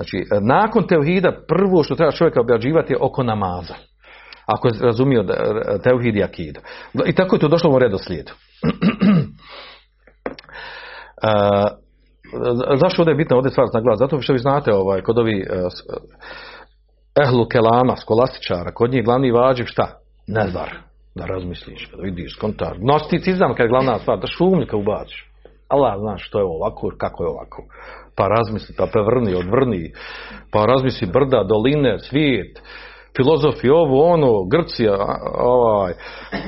[0.00, 3.74] Znači, nakon teuhida prvo što treba čovjeka obrađivati je oko namaza.
[4.46, 5.24] Ako je razumio
[5.84, 6.60] teuhid i akidu.
[7.06, 8.32] I tako je to došlo u redoslijedu.
[12.82, 13.98] zašto ovdje je bitno ovdje stvar naglas?
[13.98, 15.46] Zato što vi znate ovaj, kod ovi
[17.22, 19.98] ehlu kelama, skolastičara, kod njih glavni vađiv šta?
[20.26, 20.70] Nezar.
[21.14, 22.78] Da razmisliš, kada vidiš, kontar.
[22.78, 25.30] Gnosticizam kad je glavna stvar, da šumljika ubaciš.
[25.68, 27.64] Allah zna što je ovako, kako je ovako.
[28.20, 29.92] Pa razmisli, pa prevrni, odvrni,
[30.52, 32.52] pa razmisli brda, doline, svijet,
[33.16, 34.96] filozofi, ovo, ono, Grci, a,
[35.38, 35.92] ovaj,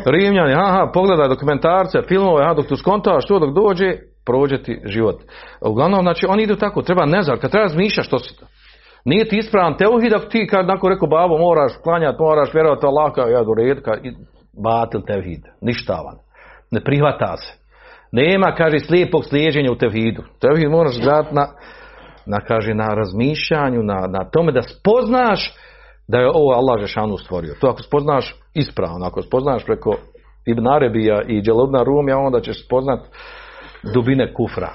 [0.06, 5.16] Rimljani, aha, pogledaj dokumentarce, filmove, aha, dok tu skontaš što dok dođe, prođe ti život.
[5.60, 8.46] Uglavnom, znači, oni idu tako, treba ne znam, kad treba razmišljati što si to.
[9.04, 13.12] Nije ti ispravan teuhid ako ti kad nakon rekao babo moraš klanjati, moraš vjerovati Allah
[13.14, 14.16] kao ja do red, kad i-
[14.64, 16.16] batil tevhid, ništavan.
[16.70, 17.61] Ne prihvata se.
[18.12, 20.22] Nema, kaže, slijepog slijeđenja u tevhidu.
[20.40, 21.46] Tevhid moraš gledati na,
[22.26, 25.54] na, kaže, na razmišljanju, na, na tome da spoznaš
[26.08, 27.54] da je ovo Allah Žešanu stvorio.
[27.60, 29.96] To ako spoznaš ispravno, ako spoznaš preko
[30.46, 33.00] Ibn Arebija i Dželobna Rumija, onda ćeš spoznat
[33.94, 34.72] dubine kufra.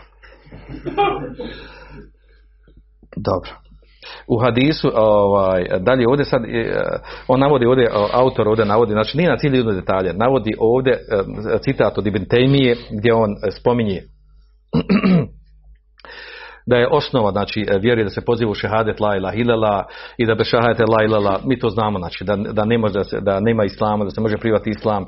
[3.30, 3.67] Dobro.
[4.28, 6.74] U hadisu, ovaj, dalje ovdje sad, e,
[7.28, 10.98] on navodi ovdje, o, autor ovdje navodi, znači nije na cilju detalje, navodi ovdje e,
[11.60, 14.02] citat od Ibn Taymije gdje on e, spominje
[16.68, 19.86] da je osnova, znači, vjeri da se poziva u šehadet la ilaha illallah
[20.18, 23.20] i da bez la illallah, mi to znamo, znači, da, da, ne može, da, se,
[23.20, 25.08] da nema islama, da se može privati islam, uh,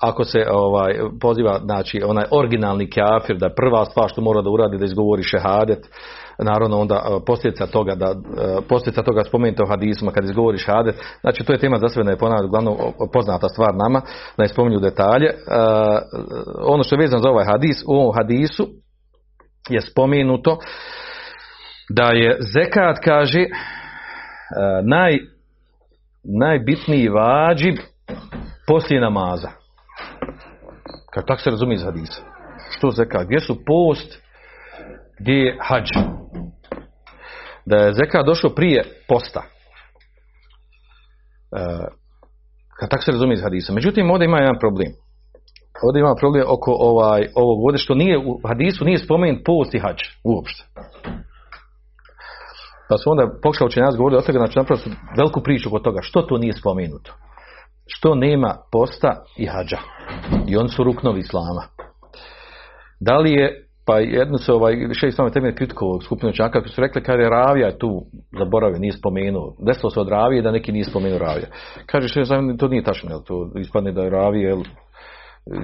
[0.00, 4.78] ako se ovaj poziva, znači, onaj originalni kafir, da prva stvar što mora da uradi
[4.78, 5.78] da izgovori šehadet,
[6.38, 8.14] naravno onda posljedica toga da
[8.68, 12.46] posljedica toga spomenuto hadisma kad izgovori šehadet, znači to je tema za da je ponavljam,
[12.46, 12.76] uglavnom
[13.12, 14.00] poznata stvar nama,
[14.36, 15.34] da ne spominju detalje.
[16.62, 18.68] Ono što je vezano za ovaj hadis, u ovom hadisu
[19.68, 20.58] je spomenuto
[21.90, 23.44] da je zekat kaže
[24.84, 25.18] naj,
[26.40, 27.76] najbitniji vađib
[28.66, 29.48] poslije namaza.
[31.14, 32.22] Kad tako se razumije iz hadisa.
[32.70, 33.26] Što zekat?
[33.26, 34.22] Gdje su post?
[35.20, 35.88] Gdje je hađ?
[37.68, 39.42] Da je zekat došao prije posta.
[42.80, 43.72] E, tako se razumije iz hadisa.
[43.72, 44.92] Međutim, ovdje ima jedan problem
[45.82, 49.78] ovdje ima problem oko ovaj, ovog ovdje što nije u hadisu nije spomenut post i
[49.78, 50.64] hađ uopšte.
[52.88, 55.98] Pa su onda pokušali učenjaci govorili o toga, znači napravo su veliku priču oko toga,
[56.02, 57.14] što to nije spomenuto.
[57.86, 59.78] Što nema posta i hađa.
[60.46, 61.62] I oni su ruknovi islama.
[63.00, 66.80] Da li je, pa jedno se ovaj, še islame temelj kritikovog skupinu čaka, koji su
[66.80, 68.02] rekli kada je Ravija tu
[68.38, 69.54] zaboravio, nije spomenuo.
[69.66, 71.48] Desilo se od Ravije da neki nije spomenuo Ravija.
[71.86, 72.22] Kaže, še,
[72.58, 74.62] to nije tačno, jel, to ispadne da je Ravija, jel,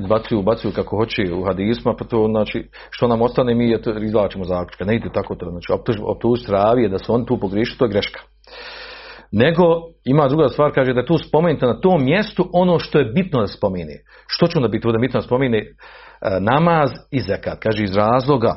[0.01, 3.99] izbacuju, ubacuju kako hoće u hadisma, pa to znači što nam ostane mi je to
[3.99, 4.85] izvlačimo zaključka.
[4.85, 7.91] Ne ide tako to, znači optuž, optuž ravije da su oni tu pogrišili, to je
[7.91, 8.21] greška.
[9.33, 9.65] Nego
[10.05, 13.47] ima druga stvar, kaže da tu spomenuto na tom mjestu ono što je bitno da
[13.47, 13.97] spomeni.
[14.27, 15.63] Što će onda biti da bitno da spomeni
[16.41, 18.57] namaz i zekat, kaže iz razloga.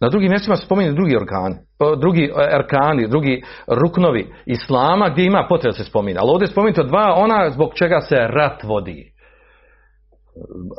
[0.00, 1.54] Na drugim mjestima spomeni drugi organi,
[2.00, 6.18] drugi erkani, drugi ruknovi islama gdje ima potreba se spomeni.
[6.18, 9.14] Ali ovdje je spomenuto dva, ona zbog čega se rat vodi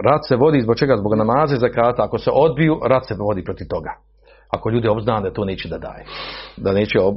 [0.05, 0.97] rat se vodi zbog čega?
[0.97, 2.03] Zbog namaze zakata.
[2.03, 3.91] Ako se odbiju, rat se vodi protiv toga.
[4.49, 6.05] Ako ljudi obznane da to neće da daje.
[6.57, 7.15] Da neće, ob,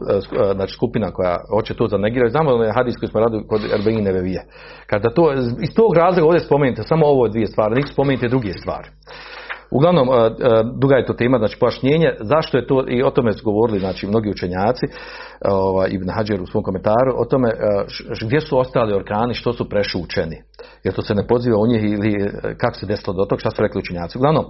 [0.54, 2.30] znači skupina koja hoće to zanegirati.
[2.30, 4.44] Znamo da je hadis koji smo radili kod Erbein Nevevije.
[4.86, 8.88] Kada to, iz tog razloga ovdje spomenute samo ovo dvije stvari, nisu spomenute druge stvari.
[9.70, 10.08] Uglavnom,
[10.80, 14.06] duga je to tema, znači pojašnjenje, zašto je to, i o tome su govorili znači,
[14.06, 14.86] mnogi učenjaci,
[15.44, 17.48] ovaj, Ibn Hađer u svom komentaru, o tome
[18.20, 20.42] gdje su ostali orkani, što su prešučeni.
[20.84, 23.62] Jer to se ne poziva u njih ili kako se desilo do toga, šta su
[23.62, 24.18] rekli učenjaci.
[24.18, 24.44] Uglavnom,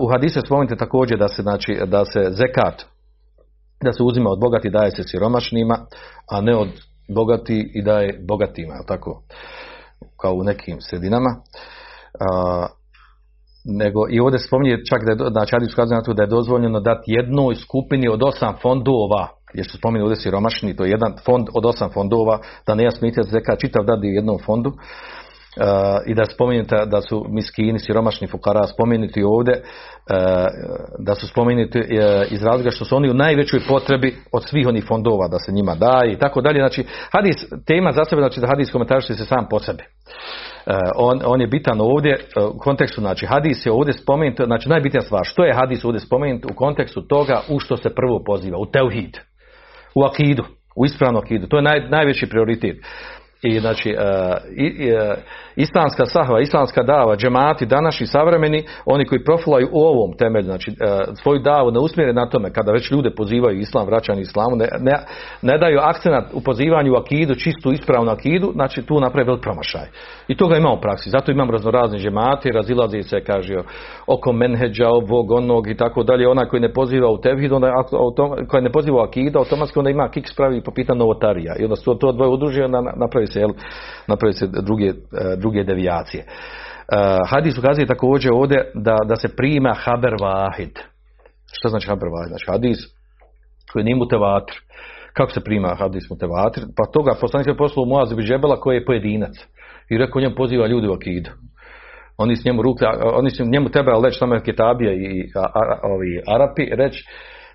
[0.00, 2.82] u hadise spomenite također da se, znači, da se zekat,
[3.84, 5.76] da se uzima od bogati daje se siromašnima,
[6.30, 6.68] a ne od
[7.14, 9.22] bogati i daje bogatima, tako?
[10.20, 11.30] Kao u nekim sredinama.
[13.64, 16.80] Nego i ovdje spominje čak da je, znači hadis ukazuje na to da je dozvoljeno
[16.80, 21.48] dati jednoj skupini od osam fondova, jer su spominje ovdje siromašni, to je jedan fond
[21.54, 24.72] od osam fondova, da ne jasmite zeka čitav dadi jednom fondu,
[26.06, 29.66] i da spominjete da su miskini, siromašni fukara spomenuti ovdje, uh,
[30.98, 31.86] da su spomenuti uh,
[32.30, 35.74] iz razloga što su oni u najvećoj potrebi od svih onih fondova da se njima
[35.74, 36.60] daje i tako dalje.
[36.60, 37.36] Znači, hadis,
[37.66, 39.82] tema za sebe, znači da hadis komentariše se sam po sebi.
[40.96, 42.16] On, on je bitan ovdje
[42.54, 46.44] u kontekstu, znači hadis je ovdje spomenut, znači najbitnija stvar, što je hadis ovdje spomenut
[46.44, 49.16] u kontekstu toga u što se prvo poziva, u teuhid,
[49.94, 50.44] u akidu,
[50.76, 52.76] u ispravnu akidu, to je naj, najveći prioritet.
[53.42, 55.18] I znači, uh, i, uh,
[55.56, 61.16] islamska sahva, islamska dava, džemati, današnji savremeni, oni koji profilaju u ovom temelju, znači uh,
[61.22, 64.98] svoju davu ne usmjere na tome, kada već ljude pozivaju islam, vraćanje islamu, ne, ne,
[65.42, 69.86] ne daju akcenat u pozivanju u akidu, čistu ispravnu akidu, znači tu napravi velik promašaj.
[70.28, 73.54] I toga imamo u praksi, zato imam raznorazni džemati, razilazi se, kaže,
[74.06, 77.84] oko menheđa, ovog, onog i tako dalje, onaj koji ne poziva u tevhid, onda
[78.48, 81.54] koji ne poziva u akidu, automatski onda ima kik spravi po pitanju novotarija.
[81.58, 83.50] I onda su to dvoje udružio, onda napravi se, jel,
[84.06, 84.92] napravi se druge,
[85.36, 86.24] druge devijacije.
[86.24, 90.78] Uh, hadis ukazuje također ovdje da, da se prima haber vahid.
[91.52, 92.28] Što znači haber vahid?
[92.28, 92.78] Znači hadis
[93.72, 94.52] koji nije mutevatr,
[95.12, 98.84] kako se prima hadis mutevatir, pa toga poslanik je poslao Muaz bi Džebela koji je
[98.84, 99.34] pojedinac
[99.88, 101.30] i rekao njemu poziva ljudi u akidu.
[102.16, 105.78] Oni s njemu ruke, oni su njemu trebali reći tamo je Kitabija i a, a,
[105.82, 107.04] ovi Arapi, reći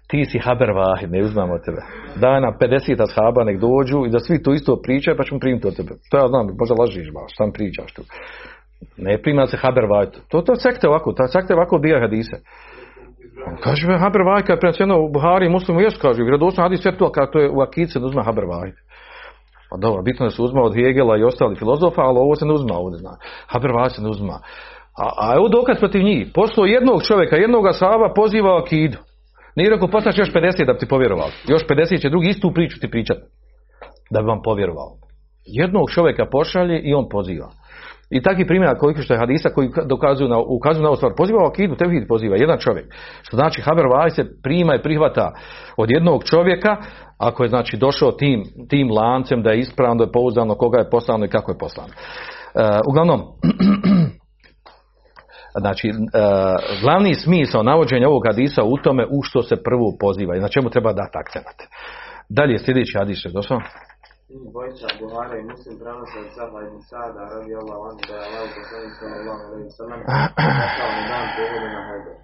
[0.08, 1.82] ti si haber vahid, ne uzmamo tebe.
[2.16, 5.68] Daj nam 50 ashaba, nek dođu i da svi to isto pričaju, pa ćemo primiti
[5.68, 5.94] od tebe.
[6.12, 8.02] To ja znam, možda lažiš malo, šta pričaš tu.
[8.98, 10.14] Ne prima se haber vahid.
[10.30, 12.38] To, to sekte ovako, ta sekte ovako bija hadise.
[13.48, 16.98] On kaže, haber vahid, je prenosjeno u Buhari i muslimu, jesu kaže, vjerodostojno hadis sve
[16.98, 18.76] to, kad to je u akice, ne uzme haber vahid.
[19.70, 22.54] Pa dobro, bitno da se uzma od Hegela i ostali filozofa, ali ovo se ne
[22.54, 23.18] uzma ovdje, zna.
[23.48, 24.40] Haber vahid se ne uzma.
[24.98, 26.32] A, a evo dokaz protiv njih.
[26.34, 28.98] Poslao jednog čovjeka, jednog asaba poziva akidu.
[29.56, 31.32] Nije rekao poslaš još 50 da bi ti povjerovali.
[31.48, 33.22] Još 50 će drugi istu priču ti pričati.
[34.12, 34.92] Da bi vam povjerovao.
[35.46, 37.50] Jednog čovjeka pošalje i on poziva.
[38.10, 41.12] I takvi primjera koliko što je hadisa koji dokazuju na, ukazuju na ovu stvar.
[41.18, 42.86] Poziva u akidu, tevhid poziva, jedan čovjek.
[43.22, 45.32] Što znači Haber Vaj se prima i prihvata
[45.78, 46.78] od jednog čovjeka,
[47.18, 50.90] ako je znači došao tim, tim lancem da je ispravno, da je pouzdano, koga je
[50.90, 51.90] poslano i kako je poslano.
[51.90, 53.22] Uh, uglavnom,
[55.64, 55.98] Znači, uh,
[56.84, 60.70] glavni smisao navođenja ovog hadisa u tome u što se prvo poziva i na čemu
[60.70, 61.58] treba dati akcenat.
[62.30, 63.60] Dalje, sljedeći hadis je došao.
[64.52, 68.46] Dvojica Buhara i Muslim prenose od Saha ibn Sada radi Allah anhu da je Allah
[68.58, 70.00] poslanik sallallahu alaihi sallam
[70.66, 72.16] rekao na dan pohode na Hajber.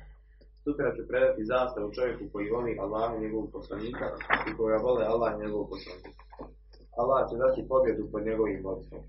[0.64, 4.06] Sutra ću predati zastavu čovjeku koji voli Allah i njegovog poslanika
[4.48, 6.10] i koga vole Allah i njegovog poslanika.
[7.02, 9.02] Allah će dati pobjedu pod njegovim vodstvom.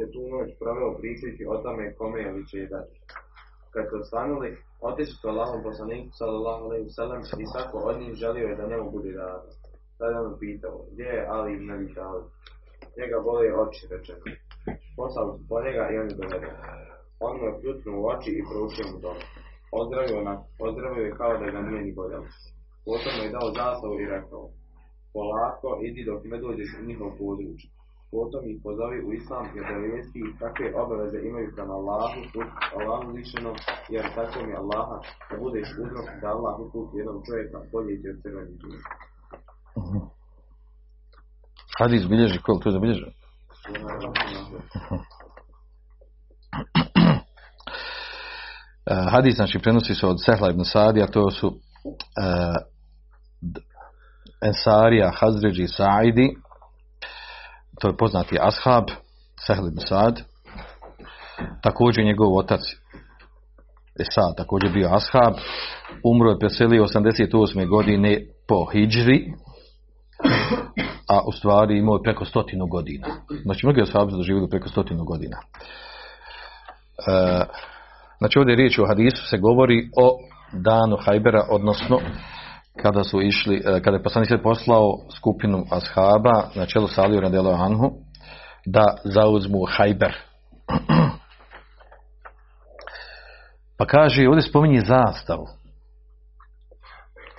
[0.00, 2.96] Je tu noć proveo pričajući o tome kome je će dati.
[3.72, 8.46] Kad su osvanuli, otišli su Allahom poslaniku sallallahu alaihi sallam i svako od njih želio
[8.48, 9.42] je da njemu bude dano.
[9.98, 12.26] Tada je on pitao, gdje je Ali ibn Abi Talib?
[12.98, 14.24] Njega bole oči, rečeno.
[14.96, 16.56] Poslali su po njega i on je doveden.
[17.26, 19.24] On mu je pljutnuo u oči i proučio mu dole.
[19.80, 20.34] Ozdravio, na,
[20.66, 22.28] ozdravio je kao da ga nije ni boljalo.
[22.86, 24.42] Potom mu je dao zastavu i rekao,
[25.14, 27.68] polako idi dok ne dođeš u njihov područje.
[28.16, 32.18] Potom ih pozovi u islam i obavijesti ih kakve obaveze imaju prema Allahu,
[32.78, 33.56] Allahu lišenom,
[33.94, 34.96] jer tako mi Allaha
[35.28, 38.80] da budeš uzrok da Allah uputi jednog čovjeka bolje ti od crvenih džuna.
[41.78, 43.10] Hadis bilježi, koliko to je zabilježio?
[48.90, 51.54] Uh, hadis znači prenosi se od Sehla ibn Sadija, to su uh,
[54.42, 56.36] Ensarija, Hazređi, Saidi,
[57.80, 58.84] to je poznati ashab,
[59.46, 60.20] Sehl ibn Sad,
[61.62, 62.60] također njegov otac
[64.00, 65.34] Esad, također bio ashab,
[66.04, 67.68] umro je preselio 88.
[67.68, 69.32] godine po Hidžri,
[71.08, 73.06] a u stvari imao je preko stotinu godina.
[73.42, 75.36] Znači, mnogi ashabi su doživjeli preko stotinu godina.
[77.08, 77.44] E,
[78.18, 80.18] znači, ovdje je riječ o hadisu, se govori o
[80.52, 82.00] danu Hajbera, odnosno
[82.82, 87.90] kada su išli, kada je poslanik poslao skupinu ashaba na čelu sa Aliju radijalo Anhu
[88.66, 90.16] da zauzmu Hajber.
[93.78, 95.46] Pa kaže, ovdje spominje zastavu.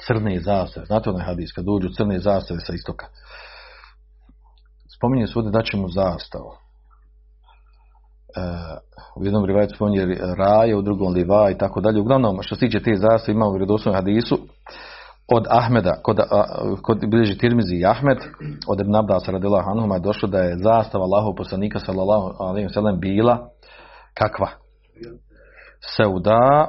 [0.08, 0.86] Crne zastave.
[0.86, 3.08] Znate onaj hadis, kad uđu crne zastave sa istoka.
[4.98, 6.52] Spominje se ovdje da će mu zastavu.
[8.36, 8.42] E,
[9.16, 12.02] u jednom rivajetu spominje raje, u drugom liva i tako dalje.
[12.02, 14.38] Uglavnom, što se tiče te zastave, imamo u vjerodostojnom hadisu,
[15.32, 16.20] od Ahmeda, kod,
[16.82, 18.18] kod bilježi Tirmizi i Ahmed,
[18.68, 22.74] od Ibn Abbas radila Hanuma je došlo da je zastava Allahov poslanika sallallahu alaihi wa
[22.74, 23.50] sallam bila
[24.14, 24.48] kakva?
[25.98, 26.68] Seuda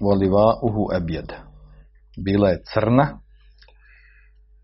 [0.00, 1.32] voliva uhu ebjed.
[2.24, 3.18] Bila je crna,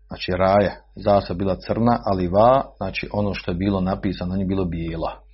[0.07, 4.45] znači raje, zastava bila crna, ali va, znači ono što je bilo napisano, na nje
[4.45, 5.26] bilo bijelo.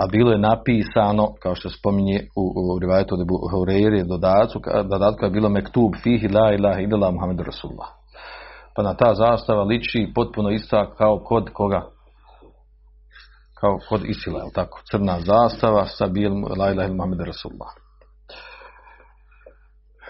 [0.00, 5.48] A bilo je napisano, kao što spominje u, u rivajetu od dodatku, dodatku je bilo
[5.48, 7.88] mektub fihi la ilaha illallah Muhammed Rasulullah.
[8.76, 11.82] Pa na ta zastava liči potpuno ista kao kod koga?
[13.60, 14.80] Kao kod Isila, je tako?
[14.90, 17.70] Crna zastava sa bijelim la ilaha Muhammed Rasulullah.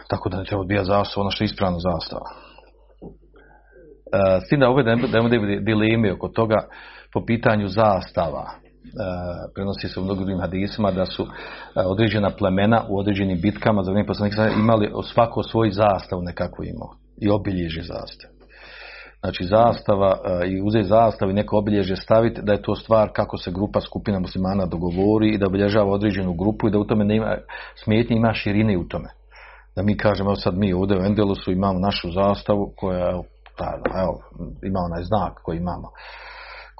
[0.08, 2.30] Tako da ne treba odbija zastava, ono što je ispravna zastava.
[4.12, 6.68] E, s tim da ove da ne dileme oko toga
[7.12, 8.63] po pitanju zastava.
[8.84, 11.28] Uh, prenosi se u mnogim hadisima da su uh,
[11.86, 17.30] određena plemena u određenim bitkama za vrijeme poslanika imali svako svoj zastav nekako imao i
[17.30, 18.30] obilježje zastav.
[19.20, 23.36] Znači zastava uh, i uzeti zastav i neko obilježje staviti da je to stvar kako
[23.36, 27.36] se grupa skupina muslimana dogovori i da obilježava određenu grupu i da u tome nema
[27.84, 29.08] smetnje ima širine u tome.
[29.76, 33.22] Da mi kažemo evo sad mi ovdje u Endelusu imamo našu zastavu koja
[33.58, 34.20] ta, evo,
[34.62, 35.88] ima onaj znak koji imamo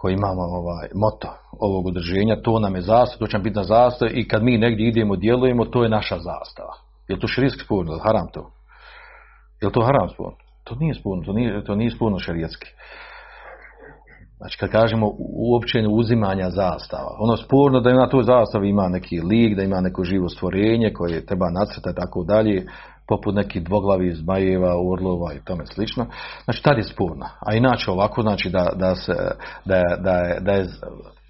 [0.05, 1.29] koji imamo ovaj moto
[1.61, 4.59] ovog udruženja, to nam je zastava, to će nam biti na zastava i kad mi
[4.59, 6.75] negdje idemo, djelujemo, to je naša zastava.
[7.09, 8.51] Je to širijski spor, je haram to?
[9.63, 10.33] Je to haram spor?
[10.65, 12.67] To nije sporno, to nije, to nije sporno šerijetski.
[14.37, 15.13] Znači kad kažemo
[15.51, 20.05] uopćenje uzimanja zastava, ono sporno da na toj zastavi ima neki lik, da ima neko
[20.05, 22.67] živo stvorenje koje treba nacrtati tako dalje,
[23.09, 26.07] poput nekih dvoglavi zmajeva, orlova i tome slično.
[26.45, 27.27] Znači tad je sporno.
[27.47, 29.13] A inače ovako znači da, da, se,
[29.65, 30.67] da, je, da, je, da je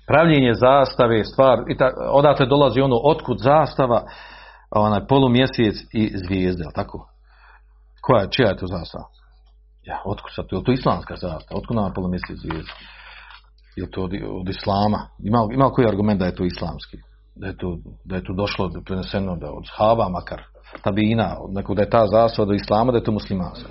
[0.07, 4.03] pravljenje zastave stvar, i ta, odatle dolazi ono otkud zastava,
[4.71, 7.09] onaj polumjesec i zvijezde, jel tako?
[8.03, 9.05] Koja je, čija je to zastava?
[9.85, 11.59] Ja, otkud sad, je to islamska zastava?
[11.59, 12.73] Otkud nam polumjesec zvijezde?
[13.77, 15.09] Je to od, od islama?
[15.19, 16.97] Ima, ima koji argument da je to islamski?
[17.35, 20.43] Da je to, da je to došlo, preneseno da od hava makar,
[20.83, 23.69] tabina, neko da je ta zastava do islama, da je to muslimanska.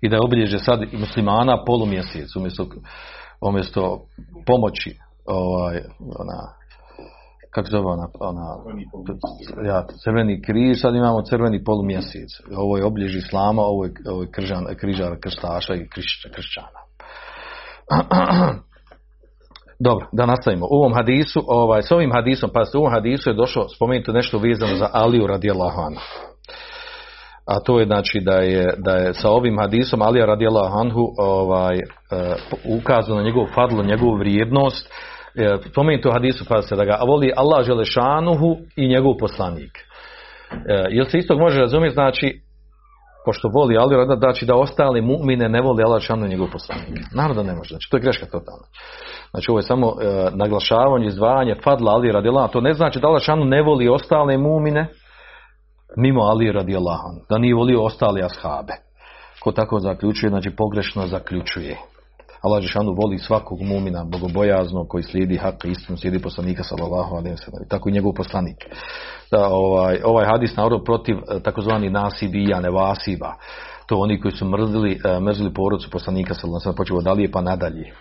[0.00, 2.66] I da je obilježe sad muslimana polumjesec, umjesto,
[3.40, 4.06] umjesto
[4.46, 6.38] pomoći, ovaj, ona,
[7.54, 8.56] kako zove ona, ona
[9.64, 12.28] ja, crveni križ, sad imamo crveni polumjesec.
[12.56, 15.88] Ovo je obiljež islama, ovo je, ovo je kržan, križar krstaša i
[16.34, 16.80] kršćana.
[19.86, 20.66] Dobro, da nastavimo.
[20.66, 24.38] U ovom hadisu, ovaj, s ovim hadisom, pa u ovom hadisu je došlo spomenuti nešto
[24.38, 26.31] vezano za Aliju radijallahu anhu.
[27.46, 31.74] A to je znači da je, da je sa ovim hadisom Alija radijallahu anhu ovaj,
[31.76, 34.88] uh, ukazano na njegovu fadlu, njegovu vrijednost.
[35.34, 39.78] E, spomenuti u hadisu pa se da ga voli Allah želešanuhu i njegov poslanik.
[40.68, 42.40] E, jel se istog može razumjeti, znači,
[43.24, 47.00] pošto voli Ali, znači da ostali mu'mine ne voli Allah želešanuhu i njegov poslanik.
[47.14, 48.66] Naravno da ne može, znači to je greška totalna.
[49.30, 53.22] Znači ovo je samo e, naglašavanje, izdvajanje fadla Ali radijallahu To ne znači da Allah
[53.46, 54.86] ne voli ostale mu'mine
[55.96, 58.72] mimo Ali radijallahu Da nije volio ostali ashabe.
[59.40, 61.76] Ko tako zaključuje, znači pogrešno zaključuje.
[62.42, 67.68] Allah Žešanu voli svakog mumina bogobojaznog koji slijedi hak istinu, slijedi poslanika sallallahu alejhi ve
[67.68, 68.56] Tako i njegov poslanik.
[69.30, 73.34] Da, ovaj, ovaj hadis narod protiv eh, takozvani nasibija, nevasiba.
[73.86, 77.92] To oni koji su mrzili, eh, mrzili porodcu poslanika sallallahu alejhi počeo dalje pa nadalje.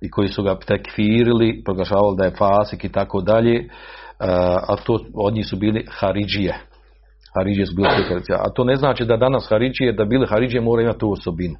[0.00, 3.56] I koji su ga tekfirili, proglašavali da je fasik i tako dalje.
[3.58, 3.66] Eh,
[4.68, 6.69] a to od njih su bili haridžije.
[7.38, 7.88] Haridžije su bili
[8.38, 11.54] A to ne znači da danas haridžije, da bili haridžije mora imati tu osobinu.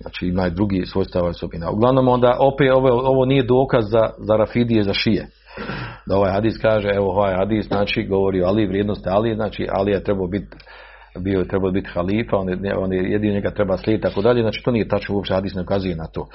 [0.00, 1.70] Znači ima i drugi svojstava osobina.
[1.70, 5.26] Uglavnom onda opet ovo, ovo nije dokaz za, za rafidije, za šije.
[6.06, 9.92] Da ovaj hadis kaže, evo ovaj hadis znači govori o Ali, vrijednosti Ali, znači Ali
[9.92, 10.56] je trebao biti
[11.18, 14.42] bio je trebao biti halifa, on je, on je jedino njega treba slijediti, tako dalje,
[14.42, 16.28] znači to nije tačno, uopće hadis ne ukazuje na to.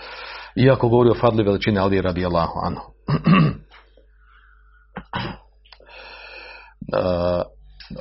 [0.55, 2.91] Iako govori o fadli veličine Ali radi Allahu anhu.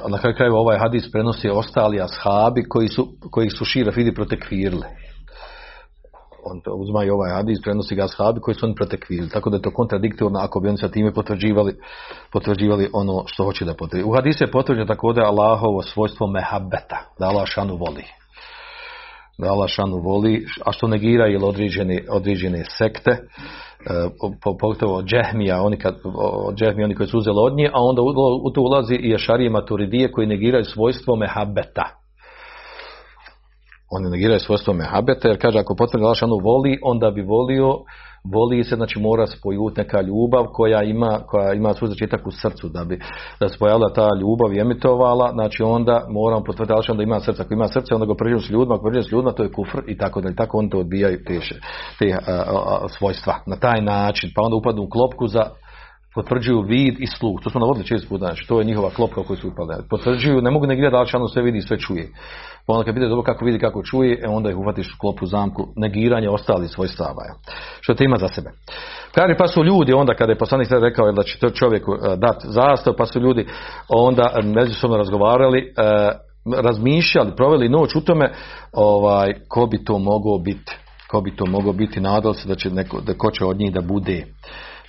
[0.08, 4.84] na kraju krajeva ovaj hadis prenosi ostali ashabi koji su, koji su šira fidi protekvirili
[6.44, 9.28] on uzma i ovaj hadis, prenosi ga ashabi koji su oni protekvili.
[9.28, 11.76] Tako da je to kontradiktorno ako bi oni sa time potvrđivali,
[12.32, 14.04] potvrđivali ono što hoće da potvrdi.
[14.04, 18.04] U hadisu je potvrđeno također Allahovo svojstvo mehabeta, da Allah šanu voli.
[19.38, 23.18] Da Allah šanu voli, a što negira ili određene, određene sekte,
[24.42, 25.94] pogotovo od džehmija, oni, kad,
[26.46, 28.02] od džehmija, oni koji su uzeli od nje, a onda
[28.44, 31.84] u to ulazi i ašarije maturidije koji negiraju svojstvo mehabeta.
[33.90, 37.74] Oni negiraju svojstvo mehabeta, jer kaže ako potvrdi Alšanu voli, onda bi volio,
[38.24, 42.68] voli se, znači mora spojuti neka ljubav koja ima, koja ima svoj začetak u srcu,
[42.68, 43.00] da bi
[43.40, 43.58] da se
[43.94, 47.42] ta ljubav i emitovala, znači onda moramo potvrditi da ima srce.
[47.42, 49.80] Ako ima srce, onda ga pređemo s ljudima, ako pređemo s ljudima, to je kufr
[49.86, 50.36] i tako dalje.
[50.36, 51.40] Tako on to odbijaju te,
[51.98, 52.16] te
[52.98, 53.34] svojstva.
[53.46, 55.42] Na taj način, pa onda upadnu u klopku za
[56.14, 57.40] potvrđuju vid i sluh.
[57.42, 59.74] To smo navodili često puta, znači to je njihova klopka u kojoj su upali.
[59.90, 62.08] Potvrđuju, ne mogu negirati da Alšanu sve vidi i sve čuje.
[62.66, 65.26] Pa onda kad vidi dobro kako vidi, kako čuje, e onda ih uhvatiš u klopu
[65.26, 67.22] zamku negiranja ostalih svojstava.
[67.80, 68.50] Što te ima za sebe.
[69.14, 72.16] Kaže, pa su ljudi onda kada je poslanik sada rekao da će to čovjeku e,
[72.16, 73.46] dati zastav, pa su ljudi
[73.88, 76.10] onda međusobno razgovarali, e,
[76.62, 78.32] razmišljali, proveli noć u tome,
[78.72, 80.76] ovaj, ko bi to mogao biti.
[81.10, 83.72] Ko bi to mogao biti, nadal se da će neko, da ko će od njih
[83.72, 84.26] da bude.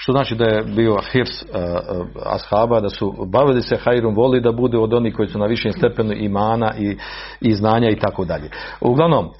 [0.01, 4.41] Što znači da je bio hirs uh, uh, ashaba, da su bavili se hajrum, voli
[4.41, 6.97] da bude od onih koji su na višem stepenu imana i,
[7.41, 8.49] i znanja i tako dalje.
[8.81, 9.31] Uglavnom, uh,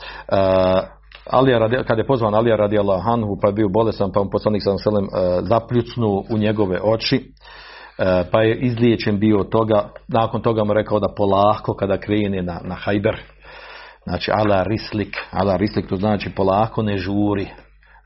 [1.30, 4.78] Alija kada je pozvan Alija radi Anhu pa je bio bolesan, pa on poslanik sam
[4.78, 5.08] selem
[5.42, 7.32] zapljucnu u njegove oči,
[8.32, 12.60] pa je izliječen bio od toga, nakon toga mu rekao da polako kada krene na,
[12.64, 13.22] na hajber,
[14.04, 17.48] znači ala rislik, ala rislik to znači polako ne žuri,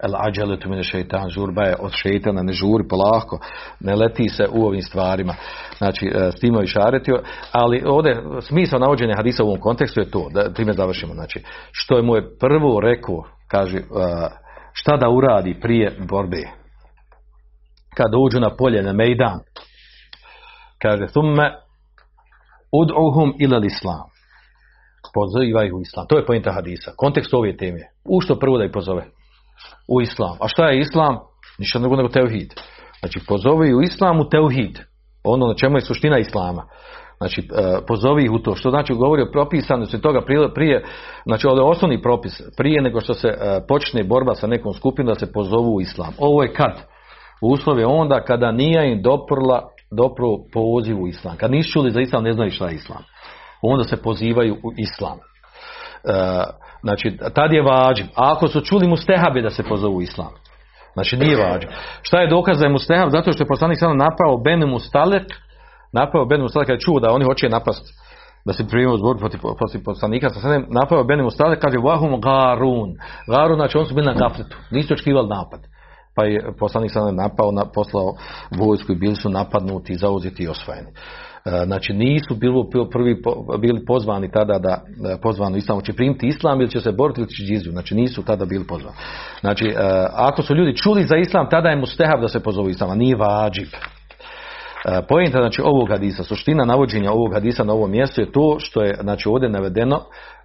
[0.04, 3.40] El ađeletu mine šeitan, žurba je od šeitana, ne žuri polako,
[3.80, 5.36] ne leti se u ovim stvarima.
[5.78, 7.22] Znači, e, s time i šaretio,
[7.52, 11.14] ali ovdje smisao navođenja hadisa u ovom kontekstu je to, da time završimo.
[11.14, 13.84] Znači, što je mu je prvo rekao, kaže, e,
[14.74, 16.44] šta da uradi prije borbe.
[17.98, 19.40] Kad uđu na polje, na mejdan,
[20.82, 21.52] kaže, thumme
[22.82, 24.10] ud'uhum ila islam.
[25.14, 26.06] Poziva ih u islam.
[26.10, 26.92] To je pojenta hadisa.
[26.98, 27.80] Kontekst ove teme.
[28.06, 29.06] U što prvo da ih pozove?
[29.88, 30.38] U islam.
[30.42, 31.18] A šta je islam?
[31.60, 32.54] Ništa drugo nego teuhid.
[33.00, 34.80] Znači pozovi u islamu teuhid.
[35.24, 36.64] Ono na čemu je suština islama.
[37.18, 38.56] Znači, e, pozovi ih u to.
[38.56, 40.84] Što znači govori o propisanosti toga prije, prije
[41.26, 43.36] znači ovo je osnovni propis, prije nego što se e,
[43.68, 46.14] počne borba sa nekom skupinom da se pozovu u islam.
[46.18, 46.82] Ovo je kad?
[47.42, 51.38] Uslov je onda kada nije im doprla dopro poziv u islam.
[51.38, 53.04] Kad nisu čuli za islam, ne znaju šta je islam.
[53.62, 55.18] Onda se pozivaju u islam.
[55.18, 56.44] E,
[56.86, 58.06] znači, tad je vađib.
[58.16, 60.34] A ako su čuli mu stehabe da se pozovu u islam.
[60.94, 61.70] Znači nije vađib.
[62.02, 63.10] Šta je dokaz da je mustehab?
[63.10, 65.28] Zato što je poslanik sada napao Ben Mustalek,
[65.94, 67.86] napao Ben Mustalek kada je čuo da oni hoće napast
[68.46, 72.90] da se primio zbor protiv, protiv poslanika sa sedem, napao Ben Mustalek, kaže vahum garun.
[73.28, 74.58] Garun, znači oni su bili na gafletu.
[74.72, 75.60] Nisu očekivali napad.
[76.16, 78.16] Pa je poslanik sada napao, na, poslao
[78.60, 80.88] vojsku i bili su napadnuti, zauzeti i osvojeni.
[81.46, 83.22] E, Znači nisu bili prvi
[83.60, 84.82] bili pozvani tada da
[85.22, 87.72] pozvani islam će primiti islam ili će se boriti ili će džiziju.
[87.72, 88.98] Znači nisu tada bili pozvani.
[89.40, 89.74] Znači e,
[90.14, 93.16] ako su ljudi čuli za islam tada je mustehav da se pozovu islam, a nije
[93.16, 93.68] vađib.
[94.86, 98.82] E, Pojenta znači ovog hadisa, suština navođenja ovog hadisa na ovom mjestu je to što
[98.82, 100.00] je znači ovdje navedeno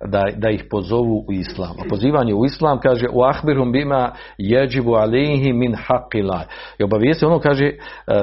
[0.06, 1.70] da, da ih pozovu u islam.
[1.78, 6.44] A pozivanje u islam kaže u ahbirum bima jeđibu alihi min haqilaj.
[6.78, 7.74] I obavijesti ono kaže e,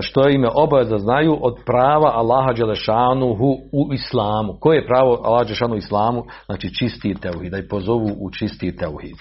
[0.02, 4.58] što im je obaveza znaju od prava Allaha Đelešanuhu u islamu.
[4.60, 6.24] Koje je pravo Allaha Đelešanu u islamu?
[6.46, 9.18] Znači čisti teuhid, da ih pozovu u čisti teuhid.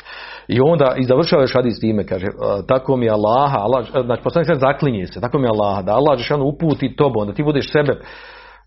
[0.48, 2.30] I onda i završava još hadis time, kaže, e,
[2.68, 5.92] tako mi je Allaha, Allah, znači poslanik se zaklinje se, tako mi je Allaha, da
[5.92, 8.00] Allah Đelešanu uputi tobo, da ti budeš sebe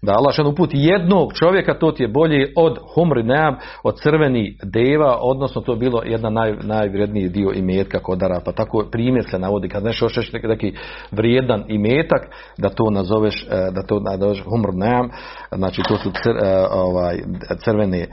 [0.02, 4.58] da Allah šan uputi jednog čovjeka, to ti je bolje od humri neam, od crveni
[4.64, 8.52] deva, odnosno to je bilo jedna naj, najvredniji dio imetka kod Arapa.
[8.52, 10.74] Tako primjer se navodi, kad nešto hoćeš neki,
[11.12, 12.22] vrijedan imetak,
[12.58, 15.10] da to nazoveš, e, da to nazoveš humr neam,
[15.52, 17.18] znači to su cr, e, ovaj,
[17.64, 18.08] crvene e,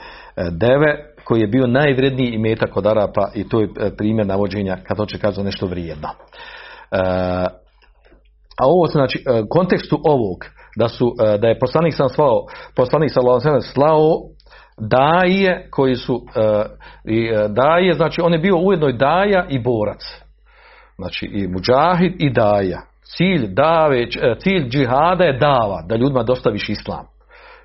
[0.50, 5.18] deve, koji je bio najvredniji imetak kod Arapa i to je primjer navođenja kad hoće
[5.18, 6.08] kazati nešto vrijedno.
[8.60, 10.38] A ovo znači e, kontekstu ovog
[10.76, 12.46] da su e, da je poslanik sam slao
[12.76, 14.22] poslanik sellem slao
[14.78, 16.64] daje koji su e,
[17.04, 20.02] i daje znači on je bio ujedno i daja i borac.
[20.96, 22.82] Znači i muđahid i daja.
[23.02, 24.06] Cilj dave
[24.38, 27.15] cilj džihada je dava da ljudima dostaviš islam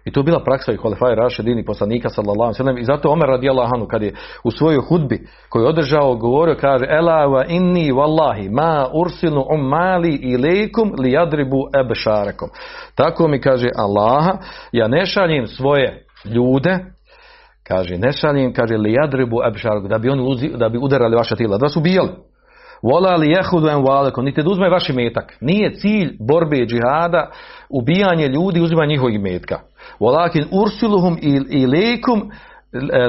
[0.05, 3.71] i to je bila praksa i Holefaja Rašedini poslanika sallallahu sellem i zato Omer radijallahu
[3.75, 8.49] anhu kad je u svojoj hudbi koju je održao govorio kaže ela wa inni wallahi
[8.51, 12.49] ma ursilu ummali ilaykum li yadribu absharakum.
[12.95, 14.37] Tako mi kaže Allaha
[14.71, 16.79] ja ne šaljem svoje ljude
[17.67, 21.35] kaže ne šaljem kaže li yadribu absharakum da bi oni uzi, da bi udarali vaša
[21.35, 22.09] tijela da su ubijali
[22.81, 25.37] Vola li jehudu en valekom, niti da uzme vaš imetak.
[25.41, 27.31] Nije cilj borbe i džihada
[27.69, 29.59] ubijanje ljudi, uzimanje njihovog imetka.
[29.99, 32.31] Volakin ursiluhum il, ilekum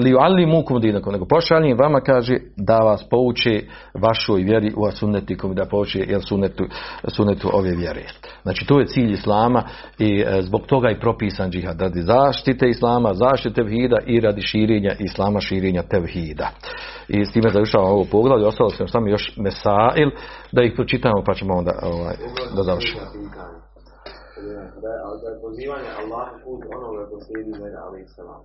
[0.00, 5.54] li ali mukum dinakom, nego pošaljem vama kaže da vas pouči vašoj vjeri u sunnetikom,
[5.54, 6.64] da pouči jel sunnetu,
[7.08, 8.02] sunnetu ove vjere.
[8.42, 9.62] Znači to je cilj islama
[9.98, 14.92] i e, zbog toga je propisan džihad radi zaštite islama, zaštite tevhida i radi širenja
[14.98, 16.50] islama, širenja tevhida.
[17.08, 20.10] I s time završavamo ovo poglavlje, ostalo sam samo još mesail,
[20.52, 22.14] da ih pročitamo pa ćemo onda ovaj,
[22.56, 23.00] da završimo.
[24.36, 24.72] Da je,
[25.22, 28.42] da je pozivanje Allah put onoga ko slijedi njega, ali i salam.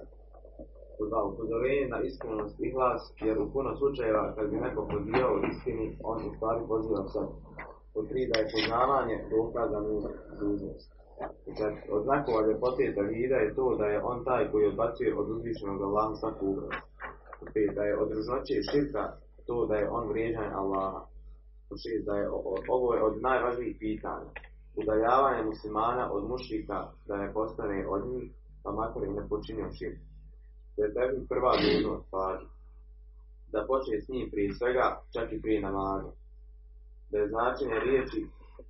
[1.09, 5.97] Dva, upozorenje na iskrenost i glas, jer u puno slučajeva kad bi neko pozivao istini,
[6.03, 7.27] on u stvari poziva sad.
[7.93, 9.79] Pod tri, da je poznavanje dokaza
[10.39, 10.89] dužnost.
[11.57, 15.81] Kad od znakova ljepote tavhida je to da je on taj koji odbacuje od uzvišenog
[15.81, 16.55] Allaha svaku
[17.53, 19.03] pet, da je od ružnoće širka
[19.47, 21.01] to da je on vrijeđan Allaha.
[21.83, 22.29] Šest, da je
[22.69, 24.29] ovo je od najvažnijih pitanja
[24.81, 28.31] udaljavanje muslimana od mušrika da ne postane od njih,
[28.63, 29.99] pa makar im ne počinio širk.
[30.75, 32.49] To je tebi prva dužnost pažnje.
[33.51, 36.11] Da počne s njim prije svega, čak i prije namaza.
[37.11, 38.19] Da je značenje riječi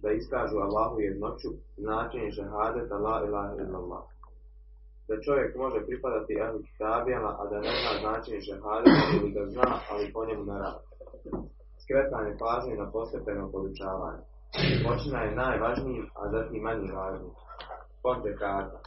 [0.02, 4.06] da iskažu Allahu jednoću, značenje šehadeta la ilaha illallah.
[5.08, 9.70] Da čovjek može pripadati ehlu kitabijama, a da ne zna značenje šehadeta ili da zna,
[9.92, 10.84] ali po njemu ne radi.
[11.84, 14.24] Skretanje pažnje na postepeno podučavanje.
[14.56, 17.32] Počina je najvažniji, a zatim manje važniji.
[18.04, 18.80] Ponte karta.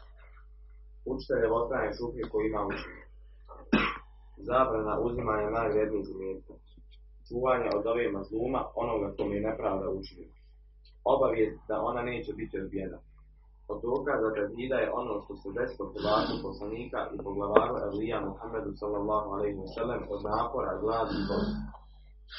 [1.04, 3.04] Učitelj je otranje šuplje koji ima učenje.
[4.48, 6.54] Zabrana uzimanja najvrednijih imetka.
[7.28, 10.32] Čuvanje od ove mazluma, onoga kome je nepravda učinio.
[11.04, 12.98] Obavijest da ona neće biti odbijena.
[13.70, 19.28] Od dokaza tevhida je ono što se desilo Hrvatu poslanika i poglavaru Elija Muhammedu sallallahu
[19.34, 21.38] alaihi wa sallam od napora, gladi i.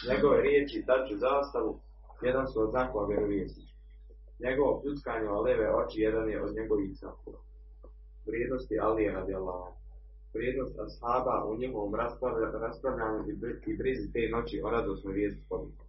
[0.09, 1.71] Njegove riječi daću zastavu,
[2.21, 3.77] jedan su od znakova vjerovjesnička.
[4.39, 7.37] Njegovo pljuckanje o leve oči jedan je od njegovih znakova.
[8.25, 9.73] Vrijednosti Alije radi Allah.
[10.33, 15.43] vrijednost ashaba u njihovom raspravlja- raspravljanju i bri- i brizi te noći o radosnoj vijesti
[15.49, 15.83] pobjede.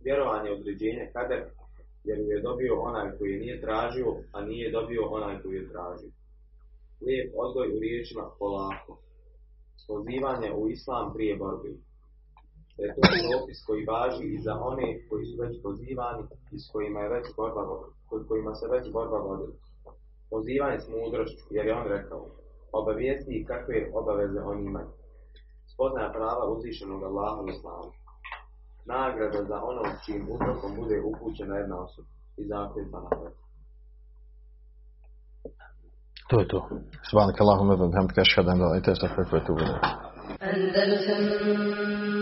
[0.00, 1.42] Vjerovanje je određenje kader,
[2.04, 5.68] jer ju je dobio onaj koji je nije tražio, a nije dobio onaj koji je
[5.72, 6.10] tražio.
[7.06, 8.98] Lijep odgoj u riječima polako.
[9.88, 11.68] Pozivanje u islam prije borbe.
[12.76, 16.22] Da je to propis koji važi i za one koji su već pozivani
[16.54, 17.62] i s kojima, je već borba,
[18.28, 19.56] kojima se već borba vodila.
[20.30, 22.22] Pozivanje s mudrošću, jer je on rekao,
[22.72, 24.90] obavijesti i kakve obaveze oni imaju.
[25.72, 27.90] Spoznaja prava uzvišenog Allaha u islamu.
[28.86, 33.30] Nagrada za ono čim uzrokom bude upućena jedna osoba i zakljeta na to.
[36.30, 36.68] To je to.
[37.10, 39.84] Subhanak Allahumma wa bihamdika ashhadu an la ilaha illa anta astaghfiruka wa atubu ilayk.
[40.40, 42.21] Andalusam